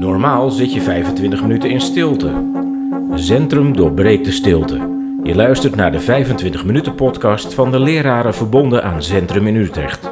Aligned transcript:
Normaal 0.00 0.50
zit 0.50 0.72
je 0.72 0.80
25 0.80 1.42
minuten 1.42 1.70
in 1.70 1.80
stilte. 1.80 2.44
Centrum 3.14 3.76
doorbreekt 3.76 4.24
de 4.24 4.32
stilte. 4.32 4.74
Je 5.22 5.34
luistert 5.34 5.74
naar 5.74 5.92
de 5.92 6.00
25 6.00 6.64
minuten 6.64 6.94
podcast 6.94 7.54
van 7.54 7.70
de 7.70 7.80
leraren 7.80 8.34
verbonden 8.34 8.84
aan 8.84 9.02
Centrum 9.02 9.46
in 9.46 9.56
Utrecht. 9.56 10.10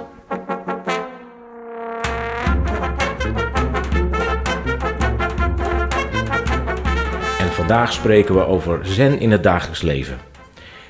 En 7.38 7.50
vandaag 7.50 7.92
spreken 7.92 8.34
we 8.34 8.46
over 8.46 8.80
zen 8.82 9.20
in 9.20 9.30
het 9.30 9.42
dagelijks 9.42 9.82
leven. 9.82 10.18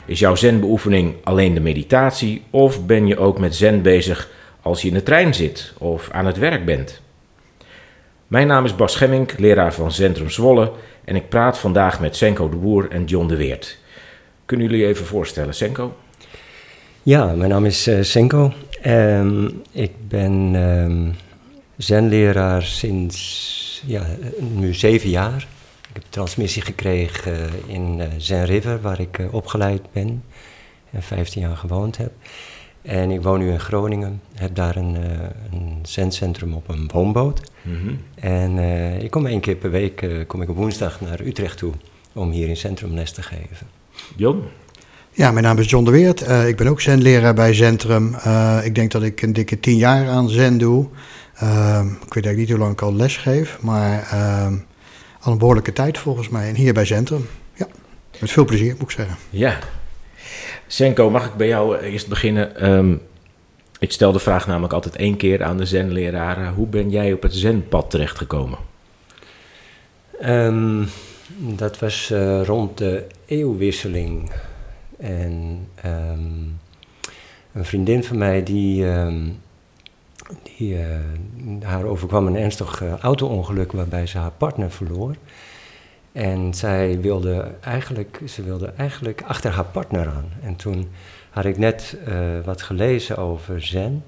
Is 0.06 0.18
jouw 0.18 0.34
zenbeoefening 0.34 1.14
alleen 1.24 1.54
de 1.54 1.60
meditatie 1.60 2.42
of 2.50 2.86
ben 2.86 3.06
je 3.06 3.18
ook 3.18 3.38
met 3.38 3.54
zen 3.54 3.82
bezig 3.82 4.30
als 4.62 4.82
je 4.82 4.88
in 4.88 4.94
de 4.94 5.02
trein 5.02 5.34
zit 5.34 5.72
of 5.78 6.10
aan 6.10 6.26
het 6.26 6.38
werk 6.38 6.64
bent? 6.64 7.06
Mijn 8.29 8.46
naam 8.46 8.64
is 8.64 8.74
Bas 8.74 8.92
Schemmink, 8.92 9.38
leraar 9.38 9.75
van 9.75 9.93
Centrum 9.93 10.30
Zwolle 10.30 10.72
en 11.04 11.16
ik 11.16 11.29
praat 11.29 11.58
vandaag 11.58 12.00
met 12.00 12.16
Senko 12.16 12.48
de 12.48 12.57
Boer 12.57 12.90
en 12.90 13.04
John 13.04 13.26
de 13.26 13.36
Weert. 13.36 13.79
Kunnen 14.44 14.66
jullie 14.66 14.86
even 14.86 15.07
voorstellen, 15.07 15.54
Senko? 15.54 15.96
Ja, 17.03 17.25
mijn 17.34 17.50
naam 17.50 17.64
is 17.64 17.89
uh, 17.89 18.03
Senko. 18.03 18.53
Ehm, 18.82 19.48
ik 19.72 19.93
ben 20.08 20.54
um, 20.54 21.14
zenleraar 21.76 22.62
sinds 22.62 23.82
ja, 23.86 24.06
nu 24.40 24.75
zeven 24.75 25.11
jaar. 25.11 25.46
Ik 25.89 25.95
heb 25.95 26.04
transmissie 26.08 26.62
gekregen 26.62 27.50
in 27.67 27.98
uh, 27.98 28.06
Zen 28.17 28.45
River, 28.45 28.81
waar 28.81 29.00
ik 29.00 29.20
opgeleid 29.31 29.82
ben 29.92 30.25
en 30.90 31.03
15 31.03 31.40
jaar 31.42 31.56
gewoond 31.56 31.96
heb. 31.96 32.12
En 32.88 33.10
ik 33.10 33.22
woon 33.22 33.38
nu 33.38 33.50
in 33.50 33.60
Groningen, 33.60 34.20
heb 34.34 34.55
daar 34.55 34.77
een, 34.77 34.94
uh, 34.94 35.02
een 35.52 35.78
zendcentrum 35.83 36.55
op 36.55 36.69
een 36.69 36.91
woonboot. 36.92 37.41
Mm 37.62 37.74
-hmm. 37.74 38.00
En 38.14 38.56
uh, 38.56 39.02
ik 39.02 39.11
kom 39.11 39.27
één 39.27 39.41
keer 39.41 39.55
per 39.55 39.70
week, 39.70 40.02
uh, 40.02 40.27
kom 40.27 40.42
ik 40.42 40.48
op 40.48 40.56
woensdag 40.56 41.00
naar 41.00 41.20
Utrecht 41.20 41.58
toe 41.58 41.72
om 42.12 42.30
hier 42.30 42.48
in 42.48 42.56
Centrum 42.56 42.95
les 42.95 43.12
te 43.12 43.22
geven. 43.22 43.67
John? 44.17 44.42
Ja, 45.12 45.30
mijn 45.30 45.45
naam 45.45 45.58
is 45.58 45.70
John 45.70 45.84
de 45.84 45.91
Weert. 45.91 46.20
ik 46.47 46.56
ben 46.56 46.67
ook 46.67 46.80
zenleraar 46.80 47.34
bij 47.34 47.55
Centrum. 47.55 48.17
ik 48.62 48.75
denk 48.75 48.91
dat 48.91 49.02
ik 49.02 49.23
een 49.23 49.33
dikke 49.33 49.61
tien 49.61 49.77
jaar 49.77 50.08
aan 50.08 50.28
zen 50.28 50.58
doe. 50.58 50.86
Ehm, 51.34 51.86
ik 51.86 52.14
weet 52.14 52.25
eigenlijk 52.25 52.36
niet 52.36 52.50
hoe 52.50 52.58
lang 52.58 52.73
ik 52.73 52.83
al 52.83 52.95
les 52.95 53.17
geef, 53.17 53.58
maar 53.61 54.08
ehm, 54.11 54.55
al 55.20 55.33
een 55.33 55.39
behoorlijke 55.39 55.73
tijd 55.73 55.98
volgens 55.98 56.28
mij. 56.28 56.48
En 56.48 56.55
hier 56.55 56.75
bij 56.75 56.84
Centrum, 56.84 57.27
ja, 57.55 57.67
met 58.20 58.30
veel 58.30 58.45
plezier 58.45 58.73
moet 58.73 58.83
ik 58.83 58.91
zeggen. 58.91 59.17
Ja, 59.30 59.58
Senko, 60.67 61.11
mag 61.11 61.27
ik 61.27 61.34
bij 61.34 61.47
jou 61.47 61.78
eerst 61.78 62.08
beginnen? 62.08 62.70
Um, 62.70 63.00
ik 63.78 63.92
stel 63.92 64.12
de 64.12 64.19
vraag 64.19 64.47
namelijk 64.47 64.72
altijd 64.72 64.97
één 64.97 65.17
keer 65.17 65.42
aan 65.42 65.56
de 65.56 65.67
zenleraren. 65.67 66.53
Hoe 66.53 66.67
ben 66.67 66.91
jij 66.91 67.12
op 67.12 67.22
het 67.22 67.34
zenpad 67.34 67.91
terechtgekomen? 67.91 68.58
Um, 70.25 70.89
dat 71.39 71.78
was 71.78 72.11
uh, 72.12 72.45
rond 72.45 72.78
de 72.78 73.06
eeuwwisseling. 73.27 74.33
En 74.98 75.67
um, 75.84 76.58
een 77.52 77.64
vriendin 77.64 78.05
van 78.05 78.19
mij 78.19 78.42
die, 78.42 78.86
die 80.42 80.75
uh, 80.75 80.84
haar 81.62 81.84
overkwam 81.84 82.27
een 82.27 82.36
ernstig 82.36 82.83
uh, 82.83 82.97
auto-ongeluk 82.97 83.73
waarbij 83.73 84.06
ze 84.06 84.19
haar 84.19 84.30
partner 84.30 84.70
verloor. 84.70 85.14
En 86.12 86.55
zij 86.55 87.01
wilde 87.01 87.51
eigenlijk, 87.61 88.20
ze 88.27 88.42
wilde 88.42 88.73
eigenlijk 88.77 89.23
achter 89.27 89.51
haar 89.51 89.64
partner 89.64 90.06
aan. 90.06 90.28
En 90.42 90.56
toen 90.56 90.89
had 91.31 91.45
ik 91.45 91.59
net 91.59 91.97
uh, 92.09 92.17
wat 92.45 92.62
gelezen 92.62 93.17
over 93.17 93.62
zen. 93.62 94.05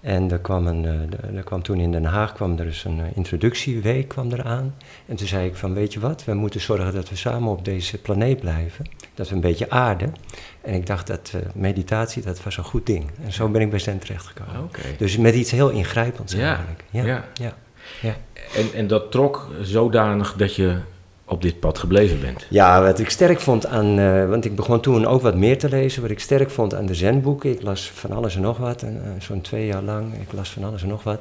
En 0.00 0.30
er 0.30 0.38
kwam, 0.38 0.66
een, 0.66 0.84
uh, 0.84 1.36
er 1.36 1.42
kwam 1.42 1.62
toen 1.62 1.78
in 1.78 1.92
Den 1.92 2.04
Haag 2.04 2.32
kwam 2.32 2.58
er 2.58 2.64
dus 2.64 2.84
een 2.84 2.98
uh, 2.98 3.04
introductieweek 3.14 4.08
kwam 4.08 4.32
eraan. 4.32 4.74
En 5.06 5.16
toen 5.16 5.26
zei 5.26 5.46
ik 5.46 5.56
van 5.56 5.74
weet 5.74 5.92
je 5.92 6.00
wat, 6.00 6.24
we 6.24 6.34
moeten 6.34 6.60
zorgen 6.60 6.94
dat 6.94 7.08
we 7.08 7.16
samen 7.16 7.50
op 7.50 7.64
deze 7.64 7.98
planeet 7.98 8.40
blijven. 8.40 8.84
Dat 9.14 9.28
we 9.28 9.34
een 9.34 9.40
beetje 9.40 9.70
aarden. 9.70 10.14
En 10.60 10.74
ik 10.74 10.86
dacht 10.86 11.06
dat 11.06 11.32
meditatie, 11.54 12.22
dat 12.22 12.42
was 12.42 12.56
een 12.56 12.64
goed 12.64 12.86
ding. 12.86 13.10
En 13.24 13.32
zo 13.32 13.48
ben 13.48 13.60
ik 13.60 13.70
bij 13.70 13.78
zen 13.78 13.98
terechtgekomen. 13.98 14.62
Okay. 14.62 14.96
Dus 14.98 15.16
met 15.16 15.34
iets 15.34 15.50
heel 15.50 15.70
ingrijpends 15.70 16.32
ja. 16.32 16.48
eigenlijk. 16.48 16.84
Ja, 16.90 17.04
ja. 17.04 17.24
ja. 17.34 17.54
ja. 18.02 18.16
En, 18.54 18.72
en 18.74 18.86
dat 18.86 19.10
trok 19.10 19.48
zodanig 19.62 20.34
dat 20.36 20.54
je 20.54 20.78
op 21.26 21.42
dit 21.42 21.60
pad 21.60 21.78
gebleven 21.78 22.20
bent. 22.20 22.46
Ja, 22.50 22.82
wat 22.82 22.98
ik 22.98 23.10
sterk 23.10 23.40
vond 23.40 23.66
aan, 23.66 23.98
uh, 23.98 24.28
want 24.28 24.44
ik 24.44 24.56
begon 24.56 24.80
toen 24.80 25.06
ook 25.06 25.22
wat 25.22 25.36
meer 25.36 25.58
te 25.58 25.68
lezen, 25.68 26.02
wat 26.02 26.10
ik 26.10 26.20
sterk 26.20 26.50
vond 26.50 26.74
aan 26.74 26.86
de 26.86 26.94
zenboeken, 26.94 27.50
ik 27.50 27.62
las 27.62 27.90
van 27.90 28.12
alles 28.12 28.34
en 28.36 28.40
nog 28.40 28.58
wat, 28.58 28.82
uh, 28.82 28.90
zo'n 29.18 29.40
twee 29.40 29.66
jaar 29.66 29.82
lang, 29.82 30.14
ik 30.14 30.32
las 30.32 30.50
van 30.50 30.64
alles 30.64 30.82
en 30.82 30.88
nog 30.88 31.02
wat. 31.02 31.20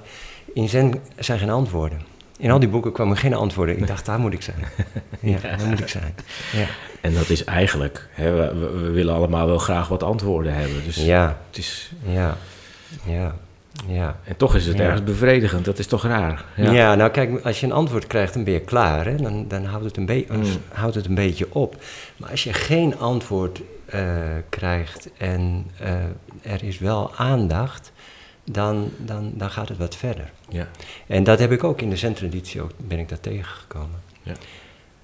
In 0.54 0.70
zen 0.70 0.94
zijn 1.18 1.40
geen 1.40 1.50
antwoorden. 1.50 2.02
In 2.38 2.52
al 2.52 2.60
die 2.60 2.70
boeken 2.70 2.92
kwamen 2.92 3.18
geen 3.18 3.34
antwoorden. 3.34 3.78
Ik 3.78 3.88
dacht, 3.88 4.06
daar 4.06 4.20
moet 4.20 4.34
ik 4.34 4.42
zijn. 4.42 4.58
Ja, 5.20 5.38
daar 5.40 5.68
moet 5.68 5.80
ik 5.80 5.88
zijn. 5.88 6.16
Ja. 6.54 6.66
En 7.02 7.14
dat 7.14 7.30
is 7.30 7.44
eigenlijk, 7.44 8.08
hè, 8.12 8.32
we, 8.32 8.60
we, 8.60 8.90
willen 8.90 9.14
allemaal 9.14 9.48
wel 9.48 9.58
graag 9.58 9.88
wat 9.88 10.04
antwoorden 10.04 10.54
hebben. 10.54 10.84
Dus 10.84 10.96
ja. 10.96 11.38
het 11.48 11.58
is... 11.58 11.92
Ja, 12.06 12.38
ja. 13.06 13.36
Ja. 13.88 14.20
En 14.24 14.38
toch 14.38 14.56
is 14.56 14.66
het 14.66 14.78
ja. 14.78 14.84
ergens 14.84 15.04
bevredigend, 15.04 15.66
dat 15.66 15.80
is 15.80 15.88
toch 15.88 16.04
raar? 16.04 16.46
Ja. 16.56 16.72
ja, 16.72 16.96
nou 16.96 17.12
kijk, 17.12 17.46
als 17.46 17.60
je 17.60 17.66
een 17.66 17.72
antwoord 17.72 18.08
krijgt, 18.08 18.34
dan 18.34 18.44
ben 18.44 18.54
je 18.54 18.60
klaar. 18.60 19.06
Hè? 19.06 19.16
Dan, 19.16 19.48
dan 19.48 19.66
houdt, 19.66 19.86
het 19.86 19.98
een 19.98 20.06
be- 20.06 20.26
mm. 20.30 20.44
houdt 20.74 20.96
het 20.96 21.06
een 21.06 21.16
beetje 21.16 21.54
op. 21.54 21.76
Maar 22.18 22.30
als 22.30 22.44
je 22.44 22.54
geen 22.54 22.98
antwoord 22.98 23.62
uh, 23.94 24.02
krijgt 24.50 25.10
en 25.18 25.66
uh, 25.82 26.54
er 26.54 26.64
is 26.64 26.80
wel 26.80 27.16
aandacht, 27.16 27.92
dan, 28.44 28.92
dan, 28.98 29.32
dan 29.36 29.50
gaat 29.50 29.70
het 29.70 29.78
wat 29.78 29.96
verder. 29.96 30.32
Ja. 30.50 30.68
En 31.08 31.24
dat 31.24 31.40
heb 31.40 31.52
ik 31.52 31.64
ook 31.64 31.82
in 31.82 31.90
de 31.90 31.98
zentraditie, 31.98 32.62
ook, 32.62 32.72
ben 32.78 33.00
ik 33.00 33.10
daar 33.10 33.20
tegengekomen. 33.20 34.02
Ja. 34.22 34.34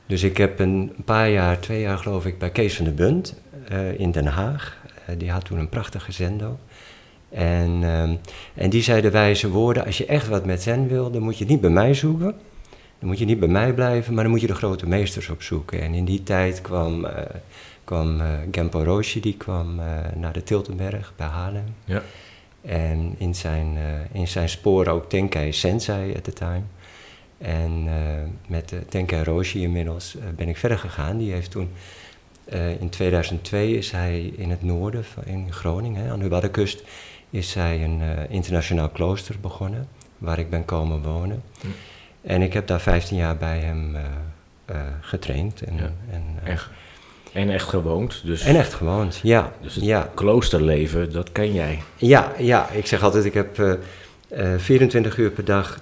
Dus 0.05 0.23
ik 0.23 0.37
heb 0.37 0.59
een 0.59 0.93
paar 1.05 1.29
jaar, 1.29 1.59
twee 1.59 1.81
jaar 1.81 1.97
geloof 1.97 2.25
ik, 2.25 2.39
bij 2.39 2.49
Kees 2.49 2.75
van 2.75 2.85
der 2.85 2.93
Bunt 2.93 3.35
uh, 3.71 3.99
in 3.99 4.11
Den 4.11 4.25
Haag. 4.25 4.77
die 5.17 5.31
had 5.31 5.45
toen 5.45 5.59
een 5.59 5.69
prachtige 5.69 6.11
zendo. 6.11 6.57
En, 7.29 7.83
um, 7.83 8.19
en 8.53 8.69
die 8.69 8.81
zei 8.81 9.01
de 9.01 9.11
wijze 9.11 9.49
woorden, 9.49 9.85
als 9.85 9.97
je 9.97 10.05
echt 10.05 10.27
wat 10.27 10.45
met 10.45 10.61
zen 10.61 10.87
wil, 10.87 11.11
dan 11.11 11.21
moet 11.21 11.37
je 11.37 11.43
het 11.43 11.51
niet 11.51 11.61
bij 11.61 11.69
mij 11.69 11.93
zoeken. 11.93 12.35
Dan 12.99 13.07
moet 13.07 13.19
je 13.19 13.25
niet 13.25 13.39
bij 13.39 13.47
mij 13.47 13.73
blijven, 13.73 14.13
maar 14.13 14.23
dan 14.23 14.31
moet 14.31 14.41
je 14.41 14.47
de 14.47 14.55
grote 14.55 14.87
meesters 14.87 15.29
opzoeken. 15.29 15.81
En 15.81 15.93
in 15.93 16.05
die 16.05 16.23
tijd 16.23 16.61
kwam, 16.61 17.05
uh, 17.05 17.11
kwam 17.83 18.21
uh, 18.21 18.27
Genpo 18.51 18.83
Roshi, 18.83 19.19
die 19.19 19.37
kwam 19.37 19.79
uh, 19.79 19.85
naar 20.15 20.33
de 20.33 20.43
Tiltenberg 20.43 21.13
bij 21.15 21.27
Haarlem. 21.27 21.75
Ja. 21.85 22.01
En 22.61 23.15
in 23.17 23.35
zijn, 23.35 23.77
in 24.11 24.27
zijn 24.27 24.49
sporen 24.49 24.93
ook 24.93 25.09
Tenkai 25.09 25.51
Sensei 25.51 26.15
at 26.15 26.23
the 26.23 26.33
time. 26.33 26.61
En 27.37 27.87
met 28.47 28.73
Tenkai 28.89 29.23
Roshi 29.23 29.61
inmiddels 29.61 30.17
ben 30.35 30.49
ik 30.49 30.57
verder 30.57 30.77
gegaan. 30.77 31.17
Die 31.17 31.31
heeft 31.31 31.51
toen 31.51 31.69
in 32.79 32.89
2002 32.89 33.77
is 33.77 33.91
hij 33.91 34.33
in 34.35 34.49
het 34.49 34.63
noorden, 34.63 35.05
van, 35.05 35.23
in 35.25 35.53
Groningen, 35.53 36.11
aan 36.11 36.19
de 36.19 36.27
Waddenkust, 36.27 36.83
is 37.29 37.53
hij 37.53 37.83
een 37.83 38.01
uh, 38.01 38.07
internationaal 38.29 38.89
klooster 38.89 39.35
begonnen, 39.41 39.87
waar 40.17 40.39
ik 40.39 40.49
ben 40.49 40.65
komen 40.65 41.01
wonen. 41.01 41.43
Hm. 41.61 41.67
En 42.21 42.41
ik 42.41 42.53
heb 42.53 42.67
daar 42.67 42.81
15 42.81 43.17
jaar 43.17 43.37
bij 43.37 43.59
hem 43.59 43.95
uh, 43.95 44.01
getraind. 45.01 45.61
En, 45.61 45.75
ja. 45.75 45.91
en, 46.11 46.23
echt. 46.43 46.69
en 47.33 47.49
echt 47.49 47.67
gewoond. 47.67 48.21
Dus, 48.25 48.43
en 48.43 48.55
echt 48.55 48.73
gewoond, 48.73 49.19
ja. 49.23 49.51
Dus 49.61 49.75
het 49.75 49.83
ja. 49.83 50.09
kloosterleven, 50.13 51.11
dat 51.11 51.31
ken 51.31 51.53
jij. 51.53 51.81
Ja, 51.95 52.31
ja, 52.37 52.69
ik 52.69 52.85
zeg 52.85 53.03
altijd, 53.03 53.25
ik 53.25 53.33
heb 53.33 53.79
24 54.57 55.17
uur 55.17 55.31
per 55.31 55.45
dag 55.45 55.79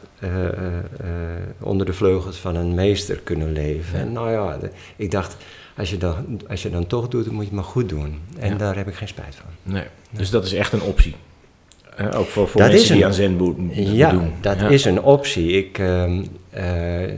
onder 1.59 1.85
de 1.85 1.93
vleugels 1.93 2.37
van 2.37 2.55
een 2.55 2.73
meester 2.73 3.19
kunnen 3.23 3.51
leven. 3.51 3.99
Ja. 3.99 4.05
En 4.05 4.11
nou 4.11 4.31
ja, 4.31 4.57
de, 4.57 4.69
ik 4.95 5.11
dacht 5.11 5.37
als 5.77 5.89
je, 5.89 5.97
dan, 5.97 6.41
als 6.49 6.61
je 6.61 6.69
dan 6.69 6.87
toch 6.87 7.07
doet, 7.07 7.25
dan 7.25 7.33
moet 7.33 7.43
je 7.43 7.49
het 7.49 7.59
maar 7.59 7.69
goed 7.69 7.89
doen. 7.89 8.21
En 8.39 8.49
Ja. 8.49 8.57
daar 8.57 8.75
heb 8.75 8.87
ik 8.87 8.95
geen 8.95 9.07
spijt 9.07 9.35
van. 9.35 9.73
Nee. 9.73 9.83
Dus 10.09 10.29
dat 10.29 10.45
is 10.45 10.53
echt 10.53 10.73
een 10.73 10.81
optie. 10.81 11.15
Eh, 11.97 12.19
ook 12.19 12.25
voor, 12.27 12.47
voor 12.47 12.61
Dat 12.61 12.69
mensen 12.71 12.79
is 12.79 12.87
die 12.87 12.97
een- 12.97 13.05
aan 13.05 13.13
zen 13.13 13.37
bo- 13.37 13.55
Ja, 13.71 14.11
doen. 14.11 14.31
dat 14.41 14.59
Ja. 14.59 14.67
is 14.67 14.85
een 14.85 15.01
optie. 15.01 15.49
Ik, 15.51 15.77
ehm, 15.79 16.23
eh, 16.49 17.11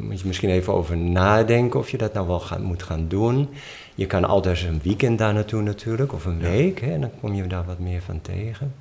moet 0.00 0.20
je 0.20 0.26
misschien 0.26 0.50
even 0.50 0.72
over 0.72 0.96
nadenken 0.96 1.80
of 1.80 1.90
je 1.90 1.98
dat 1.98 2.12
nou 2.12 2.26
wel 2.26 2.40
gaan, 2.40 2.62
moet 2.62 2.82
gaan 2.82 3.04
doen. 3.08 3.48
Je 3.94 4.06
kan 4.06 4.24
altijd 4.24 4.64
een 4.68 4.80
weekend 4.82 5.18
daar 5.18 5.34
naartoe 5.34 5.62
natuurlijk, 5.62 6.12
of 6.12 6.24
een 6.24 6.38
Ja. 6.40 6.48
week. 6.50 6.80
Hè, 6.80 6.98
dan 6.98 7.10
kom 7.20 7.34
je 7.34 7.46
daar 7.46 7.64
wat 7.66 7.78
meer 7.78 8.02
van 8.02 8.20
tegen. 8.20 8.72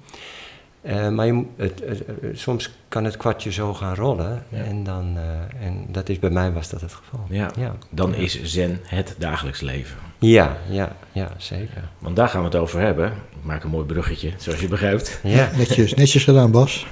Eh, 0.82 1.10
maar 1.10 1.26
je, 1.26 1.44
het, 1.56 1.84
soms 2.34 2.70
kan 2.90 3.04
het 3.04 3.18
kwartje 3.18 3.52
zo 3.52 3.74
gaan 3.74 3.96
rollen. 3.96 4.44
Ja. 4.50 4.64
En, 4.64 4.84
dan, 4.84 5.18
eh, 5.18 5.66
en 5.68 5.86
dat 5.88 6.10
is 6.10 6.20
bij 6.20 6.30
mij 6.30 6.52
was 6.52 6.70
dat 6.70 6.82
het 6.82 6.94
geval. 6.94 7.26
Ja. 7.30 7.52
ja. 7.58 7.76
Dan 7.90 8.10
Ja. 8.10 8.16
is 8.16 8.44
zen 8.44 8.80
het 8.84 9.16
dagelijks 9.18 9.62
leven. 9.62 9.98
Ja, 10.20 10.58
ja, 10.70 10.96
ja, 11.12 11.32
zeker. 11.38 11.90
Want 12.00 12.16
daar 12.16 12.28
gaan 12.28 12.40
we 12.40 12.46
het 12.46 12.56
over 12.56 12.80
hebben. 12.80 13.08
Ik 13.08 13.44
maak 13.48 13.64
een 13.64 13.70
mooi 13.70 13.86
bruggetje, 13.86 14.32
zoals 14.38 14.60
je 14.60 14.68
begrijpt. 14.68 15.20
Ja. 15.24 15.50
Netjes, 15.58 15.94
netjes 15.94 16.24
gedaan, 16.24 16.52
Bas. 16.52 16.88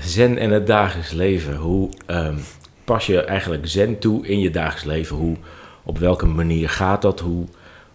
Zen 0.00 0.38
en 0.38 0.50
het 0.50 0.66
dagelijks 0.66 1.10
leven. 1.12 1.56
Hoe 1.56 1.90
ehm, 2.06 2.36
pas 2.84 3.06
je 3.06 3.20
eigenlijk 3.24 3.68
zen 3.68 3.98
toe 3.98 4.26
in 4.26 4.38
je 4.40 4.50
dagelijks 4.50 4.84
leven? 4.84 5.16
Hoe, 5.16 5.36
op 5.84 5.98
welke 5.98 6.26
manier 6.26 6.68
gaat 6.68 7.02
dat? 7.02 7.20
Hoe, 7.20 7.46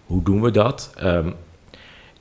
hoe 0.06 0.24
doen 0.24 0.42
we 0.42 0.52
dat? 0.52 0.94
Ehm, 0.98 1.30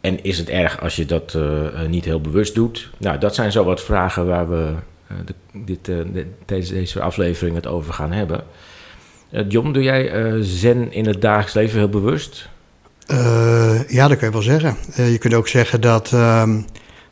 en 0.01 0.25
is 0.25 0.39
het 0.39 0.49
erg 0.49 0.81
als 0.81 0.97
je 0.97 1.05
dat 1.07 1.35
eh, 1.35 1.87
niet 1.89 2.05
heel 2.05 2.21
bewust 2.21 2.55
doet? 2.55 2.91
Nou, 2.99 3.19
dat 3.19 3.35
zijn 3.35 3.53
zo 3.53 3.65
wat 3.65 3.81
vragen 3.83 4.27
waar 4.27 4.49
we 4.51 4.73
eh, 5.07 5.17
de, 5.25 5.35
dit, 5.53 5.89
eh, 5.89 5.97
de- 6.13 6.27
deze, 6.47 6.73
deze 6.73 7.01
aflevering 7.01 7.57
het 7.57 7.67
over 7.67 7.93
gaan 7.93 8.13
hebben. 8.13 8.45
Eh, 9.31 9.45
John, 9.49 9.73
doe 9.73 9.83
jij 9.83 10.11
eh, 10.11 10.35
zen 10.41 10.93
in 10.93 11.07
het 11.07 11.21
dagelijks 11.21 11.55
leven 11.55 11.79
heel 11.79 11.89
bewust? 11.89 12.49
Eh, 13.07 13.89
ja, 13.89 14.09
dat 14.09 14.17
kun 14.19 14.27
je 14.27 14.33
wel 14.33 14.43
zeggen. 14.43 14.77
Eh, 14.95 15.11
je 15.13 15.19
kunt 15.19 15.35
ook 15.35 15.49
zeggen 15.49 15.81
dat 15.81 16.13
ehm, 16.13 16.61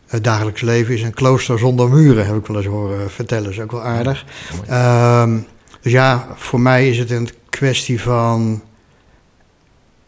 het 0.06 0.25
dagelijks 0.25 0.61
leven 0.61 0.94
is 0.94 1.02
een 1.02 1.14
klooster 1.14 1.58
zonder 1.58 1.88
muren, 1.88 2.26
heb 2.26 2.37
ik 2.37 2.46
wel 2.46 2.56
eens 2.56 2.67
horen 2.67 3.11
vertellen. 3.11 3.44
Dat 3.44 3.52
is 3.52 3.61
ook 3.61 3.73
wel 3.73 3.82
aardig. 3.82 4.25
Ehm, 4.69 5.38
dus 5.81 5.93
ja, 5.93 6.26
voor 6.34 6.61
mij 6.61 6.88
is 6.88 6.99
het 6.99 7.11
een 7.11 7.29
kwestie 7.49 8.00
van 8.00 8.62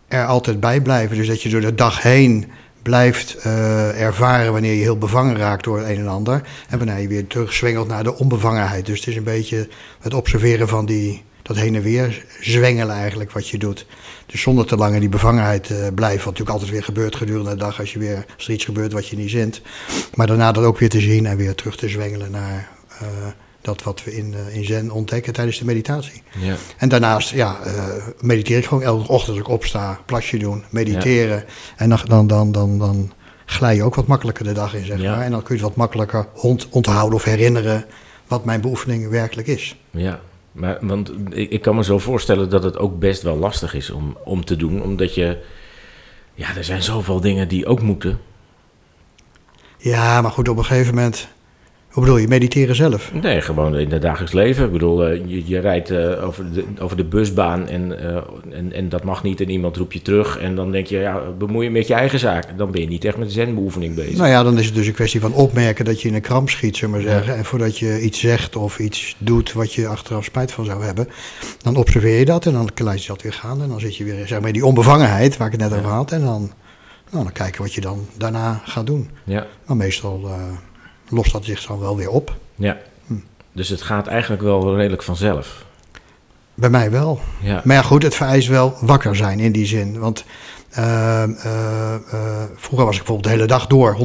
er 0.09 0.27
altijd 0.27 0.61
bij 0.61 0.81
blijven. 0.81 1.17
Dus 1.17 1.27
dat 1.27 1.43
je 1.43 1.49
door 1.49 1.61
de 1.61 1.75
dag 1.75 2.03
heen 2.03 2.47
blijft 2.83 3.35
eh, 3.35 4.01
ervaren 4.01 4.53
wanneer 4.53 4.75
je 4.75 4.83
heel 4.83 4.99
bevangen 4.99 5.37
raakt 5.37 5.65
door 5.65 5.79
een 5.79 5.99
en 5.99 6.09
ander. 6.09 6.43
En 6.69 6.79
wanneer 6.79 6.99
je 6.99 7.09
weer 7.09 7.27
terugzwengelt 7.27 7.89
naar 7.89 8.05
de 8.05 8.19
onbevangenheid. 8.19 8.87
Dus 8.87 8.99
het 8.99 9.09
is 9.09 9.17
een 9.17 9.25
beetje 9.25 9.69
het 10.01 10.15
observeren 10.15 10.69
van 10.69 10.87
die, 10.87 11.23
dat 11.43 11.57
heen 11.57 11.75
en 11.75 11.83
weer 11.83 12.25
zwengelen 12.41 12.95
eigenlijk 12.95 13.31
wat 13.31 13.49
je 13.49 13.59
doet. 13.59 13.87
Dus 14.27 14.41
zonder 14.41 14.67
te 14.67 14.77
lang 14.77 14.95
in 14.95 15.01
die 15.01 15.09
bevangenheid 15.09 15.71
eh, 15.71 15.77
blijven. 15.77 16.25
Wat 16.25 16.25
natuurlijk 16.25 16.51
altijd 16.51 16.71
weer 16.71 16.85
gebeurt 16.85 17.17
gedurende 17.17 17.51
de 17.51 17.57
dag 17.57 17.81
als, 17.81 17.93
je 17.93 17.99
weer, 17.99 18.25
als 18.37 18.47
er 18.47 18.53
iets 18.53 18.65
gebeurt 18.65 18.93
wat 18.93 19.09
je 19.09 19.17
niet 19.17 19.31
zint. 19.31 19.61
Maar 20.15 20.27
daarna 20.27 20.53
dat 20.53 20.65
ook 20.65 20.79
weer 20.79 20.89
te 20.89 21.01
zien 21.01 21.27
en 21.27 21.37
weer 21.37 21.55
terug 21.55 21.77
te 21.77 21.89
zwengelen 21.89 22.31
naar 22.31 22.69
eh, 23.01 23.07
dat 23.61 23.83
wat 23.83 24.05
we 24.05 24.17
in, 24.17 24.35
eh, 24.35 24.57
in 24.57 24.65
Zen 24.65 24.91
ontdekken 24.91 25.33
tijdens 25.33 25.59
de 25.59 25.65
meditatie. 25.65 26.23
Ja. 26.39 26.55
En 26.77 26.89
daarnaast 26.89 27.31
ja, 27.31 27.59
eh, 27.65 27.85
mediteer 28.21 28.59
ik 28.59 28.65
gewoon 28.67 28.83
elke 28.83 29.09
ochtend 29.09 29.29
als 29.31 29.39
ik 29.47 29.49
opsta, 29.49 30.01
plasje 30.07 30.39
doen, 30.39 30.65
mediteren. 30.71 31.45
En 31.77 31.89
dan, 31.89 31.99
dan, 32.05 32.27
dan, 32.27 32.53
dan, 32.53 32.79
dan 32.79 33.13
glij 33.45 33.75
je 33.75 33.83
ook 33.83 33.95
wat 33.95 34.07
makkelijker 34.07 34.45
de 34.45 34.53
dag 34.53 34.75
in, 34.75 34.85
zeg 34.85 35.01
Ja. 35.01 35.11
maar. 35.17 35.25
En 35.25 35.31
dan 35.31 35.43
kun 35.43 35.55
je 35.57 35.61
het 35.61 35.71
wat 35.71 35.79
makkelijker 35.79 36.27
ont- 36.35 36.69
onthouden 36.71 37.15
of 37.15 37.25
herinneren 37.25 37.85
wat 38.27 38.45
mijn 38.45 38.61
beoefening 38.61 39.09
werkelijk 39.09 39.49
is. 39.49 39.77
Ja, 39.91 40.21
maar, 40.53 40.79
want 40.81 41.13
ik, 41.31 41.51
ik 41.51 41.63
kan 41.63 41.75
me 41.77 41.85
zo 41.85 41.99
voorstellen 41.99 42.51
dat 42.51 42.63
het 42.63 42.79
ook 42.79 42.99
best 42.99 43.23
wel 43.23 43.37
lastig 43.37 43.75
is 43.75 43.91
om, 43.91 44.17
om 44.25 44.45
te 44.45 44.57
doen. 44.57 44.83
Omdat 44.83 45.15
je, 45.15 45.39
ja, 46.35 46.57
er 46.57 46.65
zijn 46.65 46.83
zoveel 46.83 47.21
dingen 47.21 47.49
die 47.49 47.67
ook 47.67 47.83
moeten. 47.83 48.21
Ja, 49.79 50.21
maar 50.21 50.31
goed, 50.31 50.49
op 50.49 50.57
een 50.59 50.65
gegeven 50.65 50.95
moment... 50.95 51.29
Hoe 51.91 52.03
bedoel 52.03 52.19
je, 52.19 52.29
mediteren 52.29 52.75
zelf? 52.75 53.13
Nee, 53.13 53.41
gewoon 53.41 53.77
in 53.77 53.93
het 53.93 54.03
dagelijks 54.03 54.33
leven. 54.33 54.65
Ik 54.65 54.73
bedoel, 54.73 55.07
eh, 55.07 55.21
je, 55.27 55.47
je 55.47 55.59
rijdt 55.59 55.91
eh, 55.91 56.27
over, 56.27 56.53
de, 56.53 56.65
over 56.79 56.97
de 56.97 57.05
busbaan 57.05 57.69
en, 57.69 58.01
eh, 58.01 58.17
en, 58.51 58.73
en 58.73 58.89
dat 58.89 59.05
mag 59.05 59.23
niet. 59.23 59.41
En 59.41 59.51
iemand 59.51 59.77
roept 59.77 59.93
je 59.93 60.03
terug 60.03 60.39
en 60.39 60.55
dan 60.55 60.71
denk 60.71 60.87
je, 60.87 60.99
ja, 60.99 61.21
bemoei 61.39 61.65
je 61.65 61.71
met 61.71 61.87
je 61.87 61.95
eigen 61.95 62.19
zaak. 62.19 62.59
Dan 62.59 62.71
ben 62.71 62.81
je 62.81 62.87
niet 62.87 63.05
echt 63.05 63.17
met 63.17 63.33
zenbeoefening 63.33 63.95
bezig. 63.95 64.17
Nou 64.17 64.29
ja, 64.29 64.43
dan 64.43 64.59
is 64.59 64.67
het 64.67 64.75
dus 64.75 64.87
een 64.87 64.93
kwestie 64.93 65.21
van 65.21 65.33
opmerken 65.33 65.85
dat 65.85 66.03
je 66.03 66.09
in 66.09 66.15
een 66.15 66.21
kramp 66.21 66.51
schiet, 66.51 66.77
zullen 66.77 66.95
maar 66.95 67.05
zeggen. 67.05 67.37
En 67.37 67.45
voordat 67.45 67.79
je 67.79 68.01
iets 68.01 68.21
zegt 68.21 68.57
of 68.57 68.79
iets 68.79 69.17
doet 69.19 69.53
wat 69.53 69.73
je 69.73 69.87
achteraf 69.87 70.25
spijt 70.25 70.53
van 70.53 70.65
zou 70.65 70.85
hebben, 70.85 71.09
dan 71.63 71.77
observeer 71.77 72.19
je 72.19 72.25
dat 72.25 72.47
en 72.47 72.53
dan 72.53 72.71
laat 72.75 73.03
je 73.03 73.09
dat 73.09 73.23
weer 73.23 73.33
gaan. 73.33 73.63
En 73.63 73.69
dan 73.69 73.81
zit 73.81 73.97
je 73.97 74.05
weer 74.05 74.27
zeg 74.27 74.39
maar, 74.39 74.49
in 74.49 74.55
die 74.55 74.67
onbevangenheid 74.67 75.37
waar 75.37 75.53
ik 75.53 75.61
het 75.61 75.71
net 75.71 75.79
over 75.79 75.91
had. 75.91 76.13
En 76.13 76.21
dan, 76.21 76.53
nou, 77.11 77.25
dan 77.25 77.33
kijken 77.33 77.63
wat 77.63 77.75
je 77.75 77.81
dan 77.81 78.07
daarna 78.17 78.61
gaat 78.65 78.87
doen. 78.87 79.11
Ja, 79.25 79.47
Maar 79.67 79.77
meestal 79.77 80.31
lost 81.11 81.33
dat 81.33 81.45
zich 81.45 81.67
dan 81.67 81.79
wel 81.79 81.97
weer 81.97 82.11
op. 82.11 82.37
ja. 82.55 82.77
Hm. 83.07 83.15
Dus 83.53 83.69
het 83.69 83.83
gaat 83.83 84.07
eigenlijk 84.07 84.43
wel 84.43 84.77
redelijk 84.77 85.03
vanzelf. 85.03 85.65
Bij 86.55 86.71
mij 86.71 86.91
wel. 86.91 87.21
Ja, 87.41 87.61
Maar 87.65 87.77
ja, 87.77 87.83
goed, 87.83 88.03
het 88.03 88.15
vereist 88.15 88.49
wel 88.49 88.75
wakker 88.81 89.17
zijn 89.17 89.41
in 89.41 89.53
die 89.53 89.67
zin. 89.67 89.99
Want 89.99 90.25
eh, 90.71 91.23
eh, 91.23 91.95
eh, 91.95 92.43
vroeger 92.57 92.87
was 92.87 92.97
ik 92.97 93.03
bijvoorbeeld 93.05 93.25
de 93.25 93.31
hele 93.31 93.47
dag 93.47 93.67
door 93.67 93.97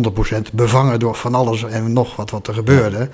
100% 0.50 0.54
bevangen 0.54 1.00
door 1.00 1.16
van 1.16 1.36
alles 1.36 1.64
en 1.64 1.94
nog 1.94 2.16
wat, 2.16 2.30
wat 2.30 2.48
er 2.48 2.54
gebeurde. 2.54 3.10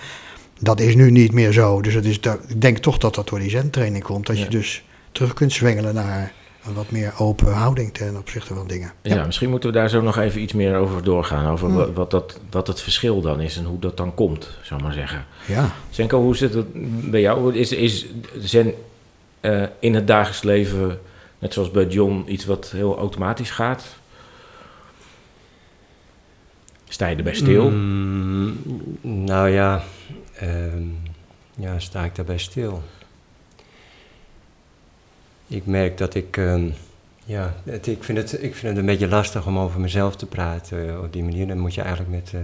Dat 0.60 0.80
is 0.80 0.96
nu 0.96 1.12
niet 1.12 1.32
meer 1.32 1.52
zo. 1.52 1.82
Dus 1.82 1.94
het 1.94 2.06
is, 2.06 2.20
ik 2.48 2.62
denk 2.62 2.78
toch 2.78 2.98
dat 2.98 3.16
dat 3.16 3.28
door 3.30 3.40
die 3.40 3.50
zentraining 3.50 4.04
komt. 4.04 4.26
Dat 4.28 4.38
Ja. 4.38 4.44
je 4.44 4.50
dus 4.50 4.84
terug 5.12 5.34
kunt 5.34 5.54
zwengelen 5.54 5.94
naar 5.94 6.32
een 6.66 6.74
wat 6.74 6.92
meer 6.92 7.13
open 7.18 7.54
houding 7.54 7.94
ten 7.94 8.18
opzichte 8.18 8.54
van 8.54 8.68
dingen. 8.68 8.92
ja, 9.02 9.25
misschien 9.25 9.50
moeten 9.50 9.69
we 9.69 9.75
daar 9.75 9.90
zo 9.90 10.02
nog 10.02 10.18
even 10.18 10.42
iets 10.42 10.54
meer 10.54 10.75
over 10.75 11.04
doorgaan. 11.04 11.52
Over 11.52 11.69
Hm. 11.69 11.94
wat, 11.94 12.12
dat, 12.12 12.40
wat 12.50 12.68
het 12.68 12.81
verschil 12.81 13.22
dan 13.22 13.40
is 13.40 13.58
en 13.58 13.66
hoe 13.66 13.80
dat 13.80 13.98
dan 13.98 14.13
komt, 14.13 14.58
zou 14.62 14.80
ik 14.80 14.86
maar 14.86 14.96
zeggen. 14.96 15.25
Ja. 15.48 15.72
Zenko, 15.90 16.22
hoe 16.22 16.36
zit 16.36 16.54
het 16.54 16.68
bij 17.12 17.22
jou? 17.22 17.56
Is, 17.56 17.72
is 17.72 18.06
zen 18.40 18.74
eh, 19.40 19.63
in 19.80 19.96
het 19.96 20.08
dagelijks 20.08 20.44
leven, 20.44 21.00
net 21.40 21.54
zoals 21.54 21.72
bij 21.72 21.86
John, 21.86 22.24
iets 22.28 22.46
wat 22.46 22.72
heel 22.72 22.98
automatisch 22.98 23.52
gaat? 23.52 23.86
Sta 26.88 27.07
je 27.07 27.16
erbij 27.16 27.36
stil? 27.36 27.69
Mm, 27.69 28.57
nou 29.02 29.50
ja, 29.50 29.84
ehm, 30.36 30.84
ja, 31.56 31.80
sta 31.80 32.04
ik 32.04 32.16
daarbij 32.16 32.38
stil. 32.38 32.84
Ik 35.51 35.65
merk 35.65 35.98
dat 35.98 36.15
ik, 36.15 36.38
ehm, 36.38 36.63
ja, 37.25 37.53
het, 37.63 37.88
ik, 37.88 38.03
vind 38.03 38.18
het, 38.18 38.33
ik 38.33 38.56
vind 38.56 38.68
het 38.68 38.77
een 38.77 38.86
beetje 38.86 39.07
lastig 39.07 39.45
om 39.48 39.57
over 39.59 39.80
mezelf 39.80 40.15
te 40.15 40.25
praten 40.25 40.89
eh, 40.89 41.01
op 41.03 41.13
die 41.13 41.24
manier. 41.24 41.48
Dan 41.48 41.57
moet 41.59 41.74
je 41.74 41.81
eigenlijk 41.81 42.12
met, 42.12 42.31
eh, 42.33 42.39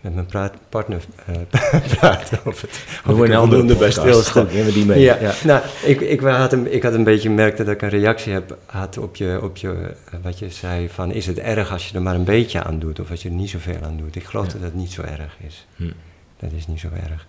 met 0.00 0.14
mijn 0.14 0.26
praat, 0.26 0.52
partner 0.68 1.02
eh, 1.26 1.36
praten 1.98 2.38
over 2.44 2.68
het. 2.68 2.84
Doen 3.04 3.14
of 3.14 3.20
ik 3.20 3.24
een 3.26 3.32
er 3.32 3.38
andere 3.38 3.64
bij 3.64 3.74
podcast. 3.74 3.98
stilsta. 3.98 4.40
Goed, 4.40 4.52
nemen 4.52 4.66
we 4.66 4.72
die 4.72 4.84
mee. 4.86 5.00
Ja, 5.00 5.18
Ja. 5.20 5.32
nou, 5.44 5.62
ik, 5.84 6.00
ik, 6.00 6.20
had 6.20 6.52
een, 6.52 6.74
ik 6.74 6.82
had 6.82 6.94
een 6.94 7.04
beetje 7.04 7.28
gemerkt 7.28 7.58
dat 7.58 7.68
ik 7.68 7.82
een 7.82 7.88
reactie 7.88 8.32
heb, 8.32 8.56
had 8.66 8.98
op, 8.98 9.16
je, 9.16 9.38
op 9.42 9.56
je, 9.56 9.94
wat 10.22 10.38
je 10.38 10.50
zei 10.50 10.88
van 10.88 11.12
is 11.12 11.26
het 11.26 11.38
erg 11.38 11.72
als 11.72 11.88
je 11.88 11.94
er 11.94 12.02
maar 12.02 12.14
een 12.14 12.24
beetje 12.24 12.62
aan 12.62 12.78
doet 12.78 13.00
of 13.00 13.10
als 13.10 13.22
je 13.22 13.28
er 13.28 13.34
niet 13.34 13.50
zoveel 13.50 13.78
aan 13.82 13.96
doet. 13.96 14.16
Ik 14.16 14.24
geloof 14.24 14.46
Ja. 14.46 14.52
dat 14.52 14.62
dat 14.62 14.74
niet 14.74 14.92
zo 14.92 15.02
erg 15.02 15.36
is. 15.46 15.66
Hm. 15.76 15.90
Dat 16.38 16.50
is 16.56 16.66
niet 16.66 16.80
zo 16.80 16.88
erg. 17.10 17.26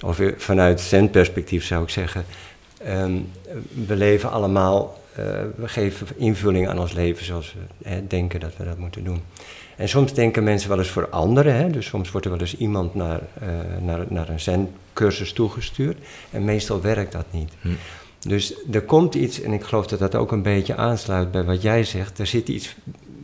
Of 0.00 0.20
vanuit 0.36 0.80
zen-perspectief 0.80 1.64
zou 1.64 1.82
ik 1.82 1.88
zeggen, 1.90 2.24
ehm, 2.84 3.18
we 3.86 3.96
leven 3.96 4.30
allemaal, 4.30 5.00
eh, 5.14 5.24
we 5.56 5.68
geven 5.68 6.06
invulling 6.16 6.68
aan 6.68 6.78
ons 6.78 6.92
leven 6.92 7.24
zoals 7.24 7.54
we 7.54 7.88
hè, 7.88 8.06
denken 8.06 8.40
dat 8.40 8.56
we 8.56 8.64
dat 8.64 8.78
moeten 8.78 9.04
doen. 9.04 9.22
En 9.76 9.88
soms 9.88 10.14
denken 10.14 10.44
mensen 10.44 10.68
wel 10.68 10.78
eens 10.78 10.88
voor 10.88 11.08
anderen, 11.08 11.54
hè, 11.54 11.70
dus 11.70 11.86
soms 11.86 12.10
wordt 12.10 12.26
er 12.26 12.32
wel 12.32 12.40
eens 12.40 12.56
iemand 12.56 12.94
naar, 12.94 13.20
eh, 13.40 13.48
naar, 13.80 14.06
naar 14.08 14.28
een 14.28 14.40
zen-cursus 14.40 15.32
toegestuurd 15.32 15.98
en 16.30 16.44
meestal 16.44 16.80
werkt 16.80 17.12
dat 17.12 17.26
niet. 17.30 17.52
Hm. 17.60 17.68
Dus 18.20 18.54
er 18.70 18.82
komt 18.82 19.14
iets, 19.14 19.40
en 19.40 19.52
ik 19.52 19.62
geloof 19.62 19.86
dat 19.86 19.98
dat 19.98 20.14
ook 20.14 20.32
een 20.32 20.42
beetje 20.42 20.76
aansluit 20.76 21.30
bij 21.30 21.44
wat 21.44 21.62
jij 21.62 21.84
zegt. 21.84 22.18
Er 22.18 22.26
zit 22.26 22.48
iets 22.48 22.76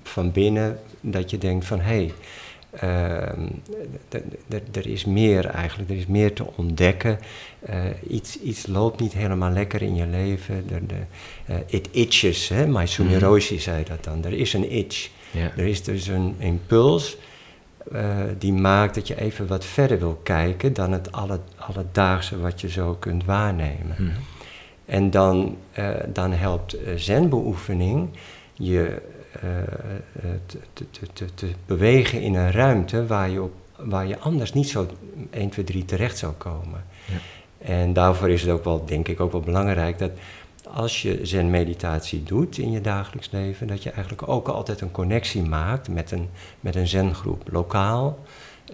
van 0.02 0.32
binnen 0.32 0.78
dat 1.00 1.31
je 1.31 1.38
denkt 1.38 1.64
van 1.64 1.81
hé, 1.81 1.94
hey, 1.94 2.12
er 4.72 4.86
is 4.86 5.04
meer 5.04 5.46
eigenlijk, 5.46 5.90
er 5.90 5.96
is 5.96 6.06
meer 6.06 6.32
te 6.32 6.44
ontdekken. 6.56 7.19
Eh, 7.60 7.84
iets, 8.08 8.40
iets 8.40 8.66
loopt 8.66 9.00
niet 9.00 9.12
helemaal 9.12 9.50
lekker 9.50 9.82
in 9.82 9.94
je 9.94 10.06
leven. 10.06 10.64
Eh, 11.47 11.56
it 11.66 11.88
itches, 11.90 12.49
hè? 12.49 12.66
Maisumi. 12.66 13.18
Roshi 13.18 13.58
zei 13.58 13.85
dat 13.85 14.04
dan. 14.04 14.25
Er 14.25 14.32
is 14.32 14.52
een 14.52 14.70
itch. 14.70 15.11
Er 15.56 15.66
is 15.66 15.82
dus 15.82 16.06
een 16.06 16.35
impuls 16.38 17.16
eh, 17.92 18.16
die 18.38 18.52
maakt 18.52 18.94
dat 18.94 19.08
je 19.08 19.20
even 19.20 19.47
wat 19.47 19.64
verder 19.64 19.99
wil 19.99 20.20
kijken 20.23 20.73
dan 20.73 20.92
het 20.92 21.12
alle, 21.12 21.40
alledaagse 21.56 22.40
wat 22.40 22.61
je 22.61 22.68
zo 22.68 22.94
kunt 22.94 23.25
waarnemen. 23.25 23.97
Hm. 23.97 24.02
En 24.85 25.11
dan, 25.11 25.56
dan 26.12 26.32
helpt 26.32 26.76
zenbeoefening 26.97 28.08
je 28.54 29.02
te, 30.47 30.59
te, 30.73 30.85
te, 30.90 31.07
te, 31.12 31.35
te 31.35 31.50
bewegen 31.66 32.21
in 32.21 32.35
een 32.35 32.50
ruimte 32.50 33.07
waar 33.07 33.30
je, 33.30 33.42
op, 33.42 33.52
waar 33.76 34.07
je 34.07 34.18
anders 34.18 34.52
niet 34.52 34.68
zo 34.68 34.87
1, 35.30 35.49
2, 35.49 35.64
3 35.64 35.85
terecht 35.85 36.18
zou 36.18 36.33
komen. 36.33 36.85
Ja. 37.04 37.18
En 37.59 37.92
daarvoor 37.92 38.30
is 38.30 38.42
het 38.42 38.50
ook 38.50 38.64
wel, 38.64 38.85
denk 38.85 39.09
ik, 39.09 39.21
ook 39.21 39.33
wel 39.33 39.40
belangrijk 39.40 39.99
dat 39.99 40.11
als 40.73 41.02
je 41.02 41.18
zen-meditatie 41.23 42.23
doet 42.23 42.59
in 42.59 42.71
je 42.71 42.80
dagelijks 42.80 43.30
leven, 43.30 43.66
dat 43.66 43.83
je 43.83 43.90
eigenlijk 43.90 44.28
ook 44.28 44.49
altijd 44.49 44.80
een 44.80 44.90
connectie 44.90 45.42
maakt 45.42 45.88
met 45.88 46.11
een, 46.11 46.28
met 46.61 46.76
een 46.76 46.88
zengroep, 46.88 47.42
lokaal. 47.50 48.18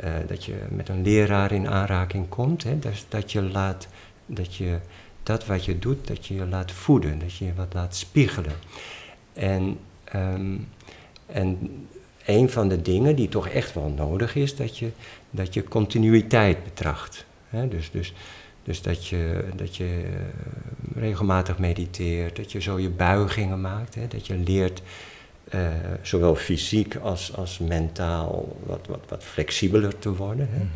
eh, 0.00 0.12
dat 0.26 0.44
je 0.44 0.54
met 0.68 0.88
een 0.88 1.02
leraar 1.02 1.52
in 1.52 1.68
aanraking 1.68 2.28
komt. 2.28 2.62
Hè, 2.62 2.78
dus 2.78 3.06
dat 3.09 3.33
je 3.33 3.42
laat, 3.42 3.88
dat 4.26 4.54
je 4.54 4.78
dat 5.23 5.47
wat 5.47 5.64
je 5.64 5.78
doet, 5.78 6.06
dat 6.06 6.26
je 6.26 6.35
je 6.35 6.47
laat 6.47 6.73
voeden, 6.73 7.18
dat 7.18 7.35
je 7.37 7.44
je 7.44 7.54
wat 7.54 7.75
laat 7.75 7.97
spiegelen. 7.97 8.52
En, 9.33 9.78
ehm, 10.14 10.56
en 11.26 11.59
een 12.25 12.50
van 12.50 12.68
de 12.68 12.83
dingen 12.83 13.16
die 13.16 13.28
toch 13.28 13.49
echt 13.49 13.75
wel 13.75 13.88
nodig 13.88 14.35
is, 14.35 14.56
dat 14.56 14.78
je, 14.78 14.90
dat 15.30 15.54
je 15.54 15.64
continuïteit 15.64 16.64
betracht. 16.64 17.25
Dus, 17.68 17.90
dus, 17.90 18.14
dus 18.62 18.83
dat 18.83 19.06
je, 19.06 19.44
dat 19.56 19.76
je 19.76 20.02
eh, 20.04 21.00
regelmatig 21.02 21.59
mediteert, 21.59 22.37
dat 22.37 22.52
je 22.52 22.61
zo 22.61 22.78
je 22.78 22.90
buigingen 22.90 23.61
maakt, 23.61 23.97
dat 24.09 24.26
je 24.26 24.37
leert 24.37 24.83
eh, 25.49 25.68
zowel 26.02 26.35
fysiek 26.35 26.97
als, 26.97 27.37
als 27.37 27.59
mentaal 27.59 28.56
wat, 28.66 28.87
wat, 28.88 29.00
wat 29.09 29.25
flexibeler 29.25 29.99
te 29.99 30.14
worden. 30.14 30.49
Hè? 30.50 30.66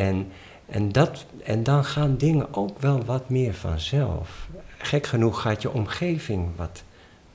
En, 0.00 0.28
en, 0.66 0.92
dat, 0.92 1.26
en 1.44 1.62
dan 1.62 1.84
gaan 1.84 2.16
dingen 2.16 2.54
ook 2.54 2.80
wel 2.80 3.04
wat 3.04 3.30
meer 3.30 3.54
vanzelf. 3.54 4.48
Gek 4.78 5.06
genoeg 5.06 5.40
gaat 5.40 5.62
je 5.62 5.72
omgeving 5.72 6.48
wat 6.56 6.82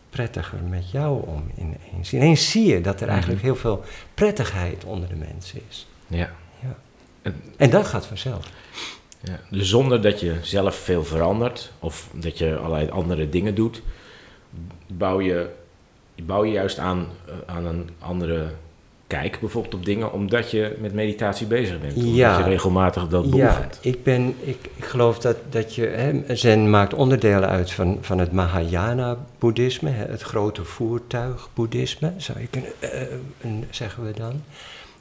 prettiger 0.10 0.60
met 0.70 0.92
jou 0.92 1.28
om 1.28 1.52
ineens. 1.58 2.14
Ineens 2.14 2.52
zie 2.52 2.66
je 2.66 2.82
dat 2.82 3.02
er 3.02 3.08
eigenlijk 3.08 3.42
heel 3.42 3.56
veel 3.56 3.84
prettigheid 4.14 4.84
onder 4.84 5.10
de 5.10 5.16
mensen 5.16 5.62
is. 5.70 5.88
Ja. 6.08 6.32
Ja. 6.60 7.32
En 7.58 7.70
dat 7.70 7.88
gaat 7.88 8.06
vanzelf. 8.06 8.50
Ja, 9.24 9.40
dus 9.50 9.70
zonder 9.70 10.02
dat 10.02 10.20
je 10.20 10.36
zelf 10.42 10.76
veel 10.76 11.04
verandert 11.04 11.72
of 11.80 12.10
dat 12.14 12.38
je 12.38 12.58
allerlei 12.58 12.90
andere 12.90 13.30
dingen 13.30 13.56
doet, 13.56 13.82
bouw 14.88 15.22
je, 15.22 15.50
bouw 16.24 16.44
je 16.44 16.52
juist 16.52 16.78
aan, 16.78 17.08
eh, 17.26 17.34
aan 17.46 17.66
een 17.66 17.90
andere 18.00 18.52
kijk 19.10 19.40
bijvoorbeeld 19.40 19.74
op 19.74 19.86
dingen, 19.86 20.12
omdat 20.14 20.52
je 20.52 20.76
met 20.80 20.94
meditatie 20.94 21.48
bezig 21.48 21.80
bent. 21.82 21.94
Omdat 21.96 22.16
Ja. 22.16 22.38
je 22.38 22.44
regelmatig 22.44 23.08
dat 23.08 23.24
Ja, 23.24 23.30
beoefent. 23.30 23.80
ik, 23.82 24.04
ben, 24.04 24.36
ik, 24.40 24.58
ik 24.76 24.86
geloof 24.86 25.20
dat, 25.20 25.36
dat 25.50 25.76
je, 25.76 25.86
hè, 25.88 26.36
Zen 26.36 26.70
maakt 26.70 26.94
onderdelen 26.94 27.50
uit 27.50 27.72
van, 27.72 27.98
van 28.02 28.18
het 28.20 28.32
Mahayana-boeddhisme, 28.32 29.90
het 29.90 30.22
grote 30.22 30.64
voertuig-boeddhisme, 30.66 32.14
zou 32.18 32.40
je 32.40 32.48
kunnen 32.48 32.72
eh, 32.80 33.02
een- 33.42 33.66
zeggen 33.70 34.06
we 34.06 34.12
dan. 34.14 34.42